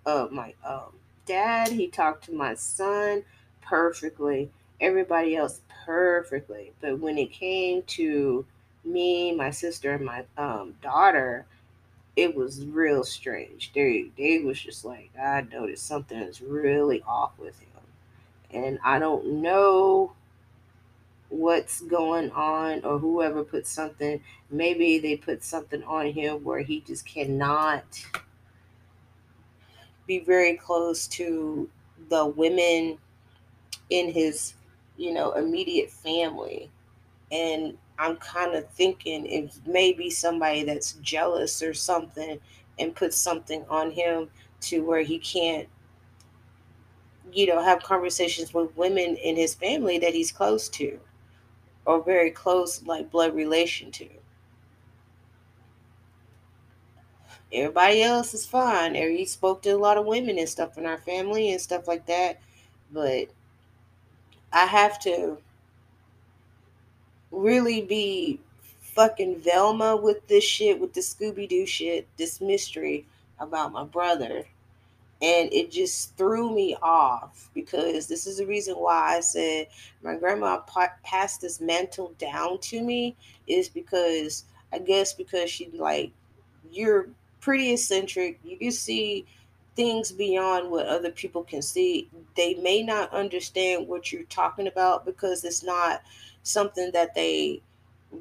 uh 0.05 0.27
my 0.31 0.53
um 0.65 0.93
dad, 1.25 1.69
he 1.69 1.87
talked 1.87 2.25
to 2.25 2.33
my 2.33 2.55
son 2.55 3.23
perfectly, 3.61 4.49
everybody 4.81 5.35
else 5.35 5.61
perfectly. 5.85 6.73
But 6.81 6.99
when 6.99 7.17
it 7.17 7.31
came 7.31 7.83
to 7.83 8.45
me, 8.83 9.33
my 9.33 9.51
sister, 9.51 9.93
and 9.93 10.05
my 10.05 10.25
um 10.37 10.75
daughter, 10.81 11.45
it 12.17 12.35
was 12.35 12.65
real 12.65 13.03
strange. 13.03 13.71
They 13.73 14.11
they 14.17 14.39
was 14.39 14.59
just 14.59 14.83
like 14.83 15.11
I 15.17 15.41
noticed 15.51 15.85
something 15.85 16.17
is 16.17 16.41
really 16.41 17.03
off 17.03 17.37
with 17.37 17.57
him, 17.59 17.81
and 18.51 18.79
I 18.83 18.97
don't 18.97 19.41
know 19.41 20.13
what's 21.29 21.81
going 21.81 22.31
on 22.31 22.83
or 22.83 22.97
whoever 22.97 23.43
put 23.43 23.67
something. 23.67 24.19
Maybe 24.49 24.97
they 24.97 25.15
put 25.15 25.43
something 25.43 25.83
on 25.83 26.07
him 26.07 26.43
where 26.43 26.61
he 26.61 26.81
just 26.81 27.05
cannot 27.05 27.85
be 30.07 30.19
very 30.19 30.55
close 30.55 31.05
to 31.07 31.69
the 32.09 32.25
women 32.25 32.97
in 33.91 34.11
his 34.11 34.55
you 34.97 35.13
know 35.13 35.33
immediate 35.33 35.91
family 35.91 36.71
and 37.31 37.77
I'm 37.99 38.17
kind 38.17 38.53
of 38.55 38.69
thinking 38.69 39.25
it 39.25 39.51
may 39.65 39.93
be 39.93 40.09
somebody 40.09 40.63
that's 40.63 40.93
jealous 41.01 41.61
or 41.61 41.73
something 41.73 42.39
and 42.79 42.95
put 42.95 43.13
something 43.13 43.65
on 43.69 43.91
him 43.91 44.29
to 44.61 44.81
where 44.81 45.01
he 45.01 45.17
can't, 45.19 45.67
you 47.31 47.47
know, 47.47 47.61
have 47.61 47.81
conversations 47.81 48.53
with 48.53 48.75
women 48.77 49.15
in 49.17 49.35
his 49.35 49.55
family 49.55 49.97
that 49.99 50.13
he's 50.13 50.31
close 50.31 50.69
to 50.69 50.99
or 51.85 52.03
very 52.03 52.29
close, 52.31 52.83
like 52.85 53.09
blood 53.09 53.33
relation 53.33 53.91
to. 53.91 54.07
Everybody 57.51 58.03
else 58.03 58.33
is 58.33 58.45
fine. 58.45 58.93
He 58.93 59.25
spoke 59.25 59.61
to 59.61 59.69
a 59.69 59.77
lot 59.77 59.97
of 59.97 60.05
women 60.05 60.37
and 60.37 60.49
stuff 60.49 60.77
in 60.77 60.85
our 60.85 60.97
family 60.97 61.51
and 61.51 61.61
stuff 61.61 61.87
like 61.87 62.05
that. 62.07 62.41
But 62.91 63.29
I 64.51 64.65
have 64.65 64.99
to 65.03 65.37
really 67.31 67.81
be 67.81 68.39
fucking 68.81 69.41
Velma 69.41 69.95
with 69.95 70.27
this 70.27 70.43
shit, 70.43 70.79
with 70.79 70.93
the 70.93 71.01
Scooby 71.01 71.47
Doo 71.47 71.65
shit, 71.65 72.07
this 72.17 72.41
mystery 72.41 73.05
about 73.39 73.71
my 73.71 73.83
brother. 73.83 74.43
And 75.21 75.51
it 75.51 75.71
just 75.71 76.15
threw 76.15 76.53
me 76.53 76.75
off 76.81 77.49
because 77.53 78.07
this 78.07 78.27
is 78.27 78.37
the 78.37 78.45
reason 78.45 78.75
why 78.75 79.17
I 79.17 79.19
said 79.19 79.67
my 80.03 80.15
grandma 80.15 80.59
passed 81.03 81.41
this 81.41 81.59
mantle 81.59 82.13
down 82.19 82.59
to 82.59 82.83
me 82.83 83.15
is 83.47 83.67
because 83.67 84.45
I 84.71 84.79
guess 84.79 85.13
because 85.13 85.49
she 85.49 85.71
like 85.73 86.11
you're 86.71 87.09
pretty 87.39 87.73
eccentric. 87.73 88.39
You 88.43 88.57
can 88.57 88.71
see 88.71 89.25
things 89.75 90.11
beyond 90.11 90.69
what 90.69 90.87
other 90.87 91.11
people 91.11 91.43
can 91.43 91.61
see. 91.61 92.09
They 92.35 92.55
may 92.55 92.83
not 92.83 93.13
understand 93.13 93.87
what 93.87 94.11
you're 94.11 94.23
talking 94.23 94.67
about 94.67 95.05
because 95.05 95.43
it's 95.43 95.63
not 95.63 96.01
something 96.47 96.91
that 96.93 97.13
they 97.13 97.61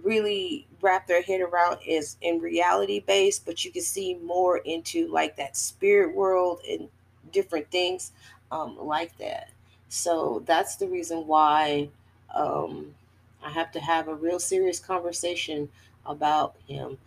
really 0.03 0.66
wrap 0.81 1.07
their 1.07 1.22
head 1.22 1.41
around 1.41 1.79
is 1.87 2.16
in 2.20 2.41
reality 2.41 3.01
based, 3.01 3.47
but 3.47 3.64
you 3.64 3.70
can 3.70 3.83
see 3.83 4.14
more 4.16 4.59
into 4.59 5.09
like 5.09 5.37
that 5.37 5.57
spirit 5.57 6.14
world 6.14 6.61
and 6.68 6.89
different 7.33 7.70
things 7.70 8.12
um, 8.51 8.77
like 8.79 9.16
that. 9.18 9.51
So 9.89 10.43
that's 10.47 10.77
the 10.77 10.89
reason 10.89 11.27
why 11.27 11.89
um, 12.35 12.95
I 13.43 13.51
have 13.51 13.70
to 13.72 13.81
have 13.81 14.09
a 14.09 14.14
real 14.14 14.41
serious 14.41 14.81
conversation 14.81 15.68
about 16.05 16.57
him, 16.66 16.99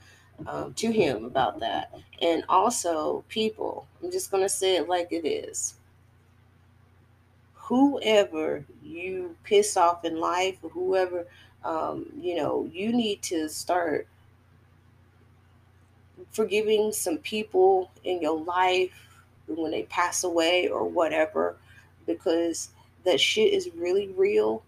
um, 0.47 0.74
to 0.76 0.91
him 0.91 1.26
about 1.26 1.59
that. 1.59 1.93
And 2.22 2.43
also, 2.47 3.26
people, 3.28 3.88
I'm 4.01 4.11
just 4.11 4.32
going 4.32 4.43
to 4.43 4.49
say 4.49 4.78
it 4.78 4.88
like 4.88 5.11
it 5.11 5.28
is 5.28 5.76
whoever 7.70 8.65
you 8.84 9.36
piss 9.43 9.78
off 9.78 10.03
in 10.03 10.20
life, 10.20 10.57
whoever, 10.72 11.28
um, 11.63 12.07
you 12.20 12.36
know, 12.36 12.67
you 12.74 12.91
need 12.91 13.22
to 13.22 13.47
start 13.47 14.07
forgiving 16.32 16.91
some 16.91 17.20
people 17.20 17.91
in 18.03 18.20
your 18.24 18.39
life 18.39 18.89
when 19.45 19.70
they 19.70 19.84
pass 19.84 20.24
away 20.24 20.67
or 20.67 20.84
whatever, 20.84 21.57
because 22.07 22.70
that 23.05 23.20
shit 23.20 23.53
is 23.53 23.70
really 23.76 24.07
real. 24.17 24.63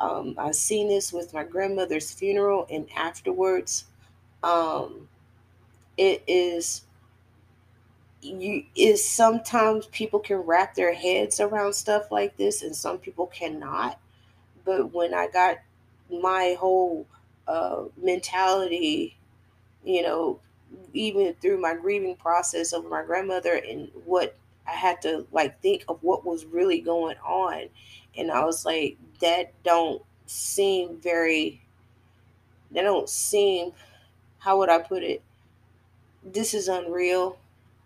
Um, 0.00 0.34
I've 0.36 0.56
seen 0.56 0.88
this 0.88 1.12
with 1.12 1.32
my 1.32 1.44
grandmother's 1.44 2.10
funeral, 2.10 2.66
and 2.72 2.88
afterwards, 2.96 3.84
um, 4.42 5.06
it 5.96 6.24
is 6.26 6.82
you 8.22 8.64
is 8.76 9.06
sometimes 9.06 9.86
people 9.86 10.20
can 10.20 10.38
wrap 10.38 10.74
their 10.74 10.94
heads 10.94 11.40
around 11.40 11.74
stuff 11.74 12.10
like 12.12 12.36
this 12.36 12.62
and 12.62 12.74
some 12.76 12.98
people 12.98 13.26
cannot. 13.28 13.98
But 14.64 14.92
when 14.92 15.14
i 15.14 15.28
got 15.28 15.58
my 16.10 16.56
whole 16.58 17.06
uh, 17.48 17.84
mentality 17.96 19.16
you 19.84 20.02
know 20.02 20.40
even 20.92 21.34
through 21.40 21.60
my 21.60 21.74
grieving 21.74 22.16
process 22.16 22.72
of 22.72 22.88
my 22.88 23.02
grandmother 23.04 23.54
and 23.54 23.90
what 24.04 24.36
i 24.66 24.72
had 24.72 25.02
to 25.02 25.26
like 25.32 25.60
think 25.62 25.84
of 25.88 25.98
what 26.02 26.24
was 26.24 26.44
really 26.46 26.80
going 26.80 27.16
on 27.26 27.68
and 28.16 28.30
i 28.30 28.44
was 28.44 28.64
like 28.66 28.96
that 29.20 29.52
don't 29.64 30.02
seem 30.26 30.96
very 30.98 31.60
that 32.72 32.82
don't 32.82 33.08
seem 33.08 33.72
how 34.38 34.58
would 34.58 34.68
i 34.68 34.78
put 34.78 35.02
it? 35.02 35.22
This 36.24 36.54
is 36.54 36.68
unreal 36.68 37.38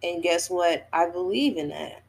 and 0.07 0.23
guess 0.23 0.49
what? 0.49 0.87
I 0.93 1.09
believe 1.11 1.57
in 1.57 1.69
that. 1.71 2.03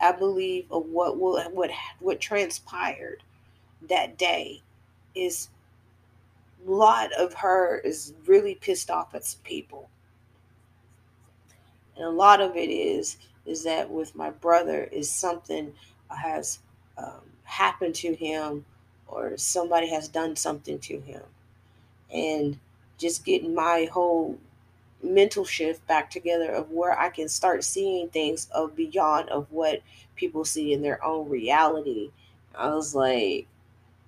I 0.00 0.12
believe 0.12 0.66
of 0.70 0.86
what 0.86 1.18
will 1.18 1.40
what 1.50 1.70
what 2.00 2.20
transpired 2.20 3.22
that 3.88 4.18
day 4.18 4.62
is 5.14 5.48
a 6.66 6.70
lot 6.70 7.12
of 7.12 7.34
her 7.34 7.78
is 7.78 8.14
really 8.26 8.54
pissed 8.54 8.90
off 8.90 9.14
at 9.14 9.24
some 9.24 9.40
people. 9.44 9.88
And 11.96 12.06
a 12.06 12.10
lot 12.10 12.40
of 12.40 12.56
it 12.56 12.70
is 12.70 13.18
is 13.44 13.64
that 13.64 13.90
with 13.90 14.14
my 14.14 14.30
brother 14.30 14.84
is 14.84 15.10
something 15.10 15.72
has 16.08 16.60
um, 16.96 17.20
happened 17.44 17.94
to 17.96 18.14
him 18.14 18.64
or 19.06 19.36
somebody 19.36 19.88
has 19.88 20.08
done 20.08 20.36
something 20.36 20.78
to 20.78 21.00
him. 21.00 21.22
And 22.12 22.58
just 22.98 23.24
getting 23.24 23.54
my 23.54 23.88
whole 23.92 24.38
mental 25.02 25.44
shift 25.44 25.86
back 25.86 26.10
together 26.10 26.50
of 26.50 26.70
where 26.70 26.98
I 26.98 27.08
can 27.08 27.28
start 27.28 27.64
seeing 27.64 28.08
things 28.08 28.48
of 28.52 28.76
beyond 28.76 29.28
of 29.30 29.46
what 29.50 29.80
people 30.16 30.44
see 30.44 30.72
in 30.72 30.82
their 30.82 31.02
own 31.04 31.28
reality. 31.28 32.10
I 32.54 32.68
was 32.74 32.94
like, 32.94 33.46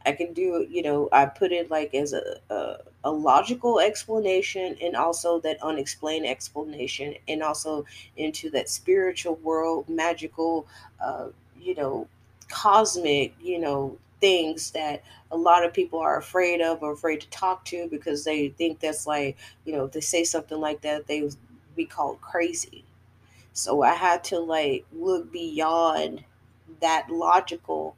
I 0.07 0.13
can 0.13 0.33
do, 0.33 0.67
you 0.69 0.83
know, 0.83 1.09
I 1.13 1.27
put 1.27 1.51
it 1.51 1.71
like 1.71 1.95
as 1.95 2.13
a, 2.13 2.39
a, 2.51 2.77
a 3.05 3.11
logical 3.11 3.81
explanation 3.81 4.77
and 4.83 4.95
also 4.97 5.41
that 5.41 5.63
unexplained 5.63 6.27
explanation 6.27 7.15
and 7.27 7.43
also 7.43 7.87
into 8.17 8.51
that 8.51 8.69
spiritual 8.69 9.37
world, 9.37 9.89
magical, 9.89 10.67
uh, 11.01 11.29
you 11.59 11.75
know, 11.75 12.07
cosmic, 12.49 13.35
you 13.41 13.59
know, 13.59 13.97
things 14.25 14.71
that 14.71 15.03
a 15.33 15.37
lot 15.37 15.67
of 15.67 15.75
people 15.75 15.99
are 15.99 16.17
afraid 16.17 16.63
of 16.63 16.83
or 16.83 16.95
afraid 16.95 17.21
to 17.21 17.29
talk 17.29 17.63
to 17.67 17.87
because 17.91 18.25
they 18.25 18.49
think 18.49 18.81
that's 18.81 19.07
like, 19.07 19.37
you 19.67 19.73
know, 19.75 19.85
if 19.85 19.93
they 19.93 20.01
say 20.01 20.25
something 20.25 20.59
like 20.59 20.81
that, 20.81 21.07
they 21.07 21.21
would 21.21 21.37
be 21.77 21.85
called 21.85 22.23
crazy. 22.23 22.87
So 23.53 23.83
I 23.83 23.93
had 23.93 24.25
to 24.25 24.39
like 24.39 24.87
look 24.95 25.31
beyond 25.31 26.25
that 26.81 27.11
logical 27.11 27.97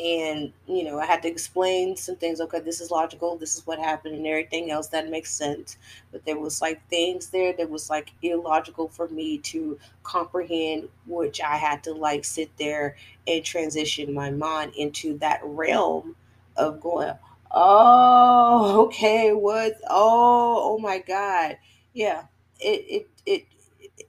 and 0.00 0.52
you 0.66 0.82
know 0.82 0.98
i 0.98 1.06
had 1.06 1.22
to 1.22 1.28
explain 1.28 1.96
some 1.96 2.16
things 2.16 2.40
okay 2.40 2.58
this 2.58 2.80
is 2.80 2.90
logical 2.90 3.36
this 3.36 3.54
is 3.56 3.66
what 3.66 3.78
happened 3.78 4.14
and 4.14 4.26
everything 4.26 4.70
else 4.70 4.88
that 4.88 5.08
makes 5.08 5.32
sense. 5.32 5.76
But 6.10 6.24
there 6.24 6.38
was 6.38 6.60
like 6.60 6.86
things 6.88 7.28
there 7.28 7.52
that 7.54 7.70
was 7.70 7.90
like 7.90 8.12
illogical 8.22 8.88
for 8.88 9.08
me 9.08 9.38
to 9.38 9.78
comprehend 10.02 10.88
which 11.06 11.40
i 11.40 11.56
had 11.56 11.82
to 11.84 11.92
like 11.92 12.24
sit 12.24 12.50
there 12.58 12.96
and 13.26 13.44
transition 13.44 14.12
my 14.12 14.30
mind 14.30 14.74
into 14.76 15.16
that 15.18 15.40
realm 15.44 16.16
of 16.56 16.80
going 16.80 17.14
oh 17.52 18.84
okay 18.86 19.32
what 19.32 19.74
oh 19.88 20.60
oh 20.74 20.78
my 20.78 20.98
god. 20.98 21.56
Yeah 21.92 22.24
it 22.60 22.84
it 22.88 23.08
it 23.26 23.46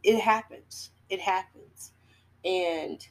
it 0.04 0.20
happens. 0.20 0.92
It 1.10 1.20
happens. 1.20 1.92
And 2.44 3.06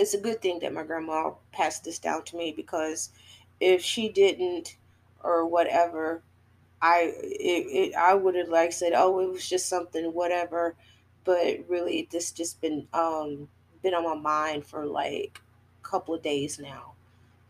it's 0.00 0.14
a 0.14 0.18
good 0.18 0.40
thing 0.40 0.60
that 0.60 0.72
my 0.72 0.82
grandma 0.82 1.32
passed 1.52 1.84
this 1.84 1.98
down 1.98 2.24
to 2.24 2.36
me 2.36 2.52
because 2.56 3.10
if 3.60 3.82
she 3.82 4.08
didn't 4.08 4.78
or 5.22 5.46
whatever, 5.46 6.22
I 6.80 7.12
it, 7.22 7.92
it 7.92 7.94
I 7.94 8.14
would 8.14 8.34
have 8.34 8.48
like 8.48 8.72
said, 8.72 8.94
oh, 8.96 9.20
it 9.20 9.30
was 9.30 9.46
just 9.46 9.68
something, 9.68 10.06
whatever. 10.14 10.74
But 11.24 11.68
really, 11.68 12.08
this 12.10 12.32
just 12.32 12.62
been 12.62 12.88
um 12.94 13.48
been 13.82 13.92
on 13.92 14.04
my 14.04 14.14
mind 14.14 14.64
for 14.64 14.86
like 14.86 15.42
a 15.84 15.86
couple 15.86 16.14
of 16.14 16.22
days 16.22 16.58
now. 16.58 16.94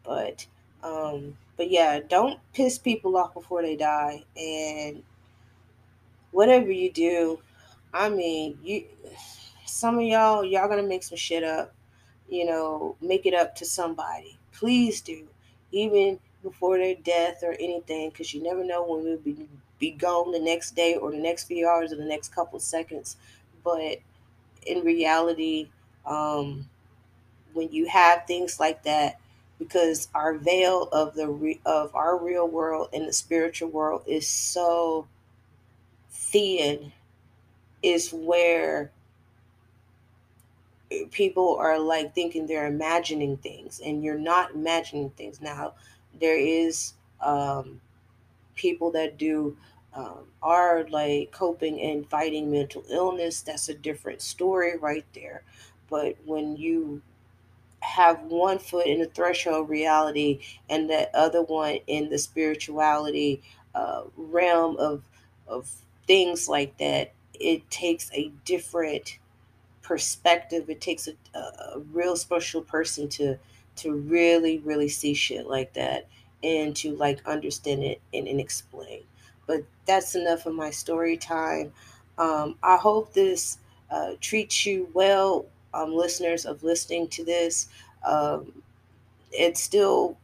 But 0.02 0.44
um, 0.82 1.36
but 1.56 1.70
yeah, 1.70 2.00
don't 2.00 2.40
piss 2.52 2.78
people 2.78 3.16
off 3.16 3.32
before 3.32 3.62
they 3.62 3.76
die, 3.76 4.24
and 4.36 5.04
whatever 6.32 6.72
you 6.72 6.90
do, 6.90 7.38
I 7.94 8.08
mean, 8.08 8.58
you 8.60 8.86
some 9.66 9.98
of 9.98 10.04
y'all 10.04 10.44
y'all 10.44 10.68
gonna 10.68 10.82
make 10.82 11.04
some 11.04 11.16
shit 11.16 11.44
up 11.44 11.72
you 12.30 12.46
know, 12.46 12.96
make 13.00 13.26
it 13.26 13.34
up 13.34 13.56
to 13.56 13.66
somebody. 13.66 14.38
Please 14.52 15.00
do, 15.00 15.26
even 15.72 16.18
before 16.42 16.78
their 16.78 16.94
death 16.94 17.42
or 17.42 17.52
anything, 17.60 18.10
because 18.10 18.32
you 18.32 18.42
never 18.42 18.64
know 18.64 18.82
when 18.84 19.04
we'll 19.04 19.18
be, 19.18 19.48
be 19.78 19.90
gone 19.90 20.32
the 20.32 20.40
next 20.40 20.72
day 20.76 20.96
or 20.96 21.10
the 21.10 21.18
next 21.18 21.44
few 21.44 21.68
hours 21.68 21.92
or 21.92 21.96
the 21.96 22.04
next 22.04 22.34
couple 22.34 22.60
seconds. 22.60 23.16
But 23.64 23.98
in 24.66 24.84
reality, 24.84 25.68
um, 26.06 26.68
when 27.52 27.70
you 27.72 27.86
have 27.88 28.26
things 28.26 28.60
like 28.60 28.84
that, 28.84 29.20
because 29.58 30.08
our 30.14 30.34
veil 30.34 30.88
of 30.92 31.14
the 31.14 31.28
re- 31.28 31.60
of 31.66 31.94
our 31.94 32.18
real 32.18 32.48
world 32.48 32.88
and 32.92 33.08
the 33.08 33.12
spiritual 33.12 33.68
world 33.68 34.02
is 34.06 34.26
so 34.26 35.06
thin, 36.10 36.92
is 37.82 38.12
where 38.12 38.90
people 41.10 41.56
are 41.60 41.78
like 41.78 42.14
thinking 42.14 42.46
they're 42.46 42.66
imagining 42.66 43.36
things 43.38 43.80
and 43.84 44.02
you're 44.04 44.18
not 44.18 44.52
imagining 44.54 45.10
things. 45.10 45.40
Now 45.40 45.74
there 46.18 46.38
is 46.38 46.94
um, 47.20 47.80
people 48.54 48.90
that 48.92 49.18
do 49.18 49.56
um, 49.94 50.26
are 50.42 50.86
like 50.90 51.32
coping 51.32 51.80
and 51.80 52.08
fighting 52.08 52.50
mental 52.50 52.84
illness. 52.90 53.42
That's 53.42 53.68
a 53.68 53.74
different 53.74 54.22
story 54.22 54.78
right 54.78 55.06
there. 55.14 55.42
But 55.88 56.16
when 56.24 56.56
you 56.56 57.02
have 57.80 58.22
one 58.24 58.58
foot 58.58 58.86
in 58.86 59.00
the 59.00 59.06
threshold 59.06 59.70
reality 59.70 60.40
and 60.68 60.90
the 60.90 61.10
other 61.16 61.42
one 61.42 61.78
in 61.86 62.10
the 62.10 62.18
spirituality 62.18 63.42
uh, 63.74 64.02
realm 64.16 64.76
of 64.78 65.02
of 65.48 65.70
things 66.06 66.48
like 66.48 66.76
that 66.78 67.12
it 67.34 67.70
takes 67.70 68.10
a 68.14 68.32
different 68.44 69.19
perspective. 69.90 70.70
It 70.70 70.80
takes 70.80 71.08
a, 71.08 71.36
a, 71.36 71.80
real 71.92 72.14
special 72.14 72.62
person 72.62 73.08
to 73.08 73.36
to 73.74 73.92
really 73.92 74.58
really 74.58 74.88
see 74.88 75.14
shit 75.14 75.48
like 75.48 75.72
that 75.72 76.06
and 76.44 76.76
to 76.76 76.94
like 76.94 77.26
understand 77.26 77.82
it 77.82 78.00
and, 78.14 78.28
and 78.28 78.38
explain. 78.38 79.00
But 79.48 79.64
that's 79.86 80.14
enough 80.14 80.46
of 80.46 80.54
my 80.54 80.70
story 80.70 81.16
time. 81.16 81.72
Um, 82.18 82.54
I 82.62 82.76
hope 82.76 83.12
this 83.12 83.58
uh, 83.90 84.12
treats 84.20 84.64
you 84.64 84.88
well, 84.92 85.46
um, 85.74 85.92
listeners 85.92 86.46
of 86.46 86.62
listening 86.62 87.08
to 87.08 87.24
this. 87.24 87.66
Um, 88.06 88.62
it 89.32 89.56
still 89.56 90.16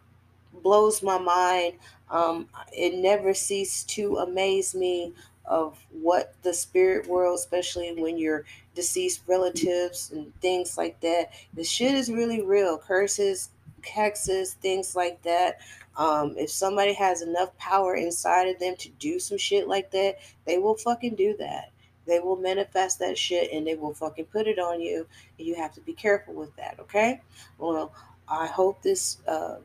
blows 0.62 1.02
my 1.02 1.18
mind. 1.18 1.74
Um, 2.08 2.48
it 2.72 2.94
never 2.94 3.34
ceased 3.34 3.88
to 3.96 4.18
amaze 4.18 4.76
me 4.76 5.12
of 5.46 5.78
what 5.90 6.34
the 6.42 6.52
spirit 6.52 7.06
world, 7.06 7.38
especially 7.38 7.92
when 8.00 8.18
you're 8.18 8.44
deceased 8.74 9.22
relatives 9.26 10.10
and 10.12 10.38
things 10.40 10.76
like 10.76 11.00
that, 11.00 11.32
the 11.54 11.64
shit 11.64 11.94
is 11.94 12.10
really 12.10 12.42
real. 12.42 12.78
Curses, 12.78 13.50
hexes, 13.82 14.54
things 14.54 14.96
like 14.96 15.22
that. 15.22 15.58
Um, 15.96 16.34
if 16.36 16.50
somebody 16.50 16.92
has 16.94 17.22
enough 17.22 17.56
power 17.58 17.94
inside 17.94 18.48
of 18.48 18.58
them 18.58 18.76
to 18.76 18.88
do 18.98 19.18
some 19.18 19.38
shit 19.38 19.66
like 19.66 19.90
that, 19.92 20.16
they 20.44 20.58
will 20.58 20.74
fucking 20.74 21.14
do 21.14 21.36
that. 21.38 21.70
They 22.06 22.20
will 22.20 22.36
manifest 22.36 22.98
that 23.00 23.18
shit 23.18 23.50
and 23.52 23.66
they 23.66 23.74
will 23.74 23.94
fucking 23.94 24.26
put 24.26 24.46
it 24.46 24.58
on 24.58 24.80
you. 24.80 25.06
And 25.38 25.46
you 25.46 25.56
have 25.56 25.72
to 25.74 25.80
be 25.80 25.92
careful 25.92 26.34
with 26.34 26.54
that, 26.56 26.76
okay? 26.80 27.20
Well, 27.58 27.92
I 28.28 28.46
hope 28.46 28.82
this 28.82 29.18
uh, 29.26 29.56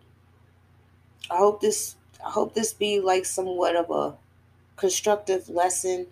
I 1.29 1.37
hope 1.37 1.61
this 1.61 1.95
I 2.25 2.29
hope 2.29 2.53
this 2.53 2.73
be 2.73 2.99
like 2.99 3.25
somewhat 3.25 3.75
of 3.75 3.89
a 3.89 4.15
constructive 4.81 5.47
lesson. 5.47 6.07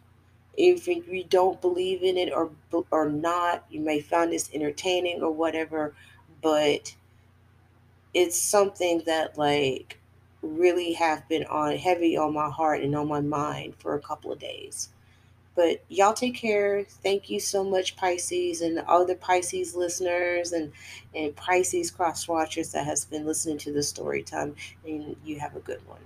If 0.56 0.88
you 0.88 1.24
don't 1.24 1.60
believe 1.60 2.04
in 2.04 2.18
it 2.18 2.32
or 2.32 2.52
or 2.92 3.10
not, 3.10 3.66
you 3.70 3.80
may 3.82 4.00
find 4.00 4.32
this 4.32 4.50
entertaining 4.54 5.24
or 5.24 5.32
whatever, 5.32 5.96
but 6.42 6.96
it's 8.14 8.40
something 8.40 9.02
that 9.08 9.38
like 9.38 9.98
really 10.44 10.94
have 10.94 11.28
been 11.28 11.46
on 11.46 11.78
heavy 11.78 12.16
on 12.16 12.34
my 12.34 12.50
heart 12.50 12.82
and 12.82 12.96
on 12.96 13.08
my 13.08 13.22
mind 13.22 13.74
for 13.80 13.96
a 13.96 14.02
couple 14.02 14.32
of 14.32 14.40
days. 14.40 14.90
But 15.56 15.84
y'all 15.90 16.14
take 16.14 16.36
care. 16.36 16.84
Thank 16.84 17.30
you 17.30 17.40
so 17.40 17.64
much, 17.64 17.98
Pisces, 17.98 18.62
and 18.62 18.80
all 18.82 19.06
the 19.06 19.16
Pisces 19.16 19.76
listeners 19.76 20.54
and, 20.54 20.72
and 21.14 21.36
Pisces 21.36 21.92
cross 21.92 22.28
watchers 22.28 22.72
that 22.72 22.86
has 22.86 23.04
been 23.04 23.26
listening 23.26 23.58
to 23.60 23.74
the 23.74 23.84
story 23.84 24.22
time. 24.24 24.56
And 24.86 25.18
you 25.26 25.40
have 25.40 25.56
a 25.56 25.60
good 25.60 25.86
one. 25.88 26.00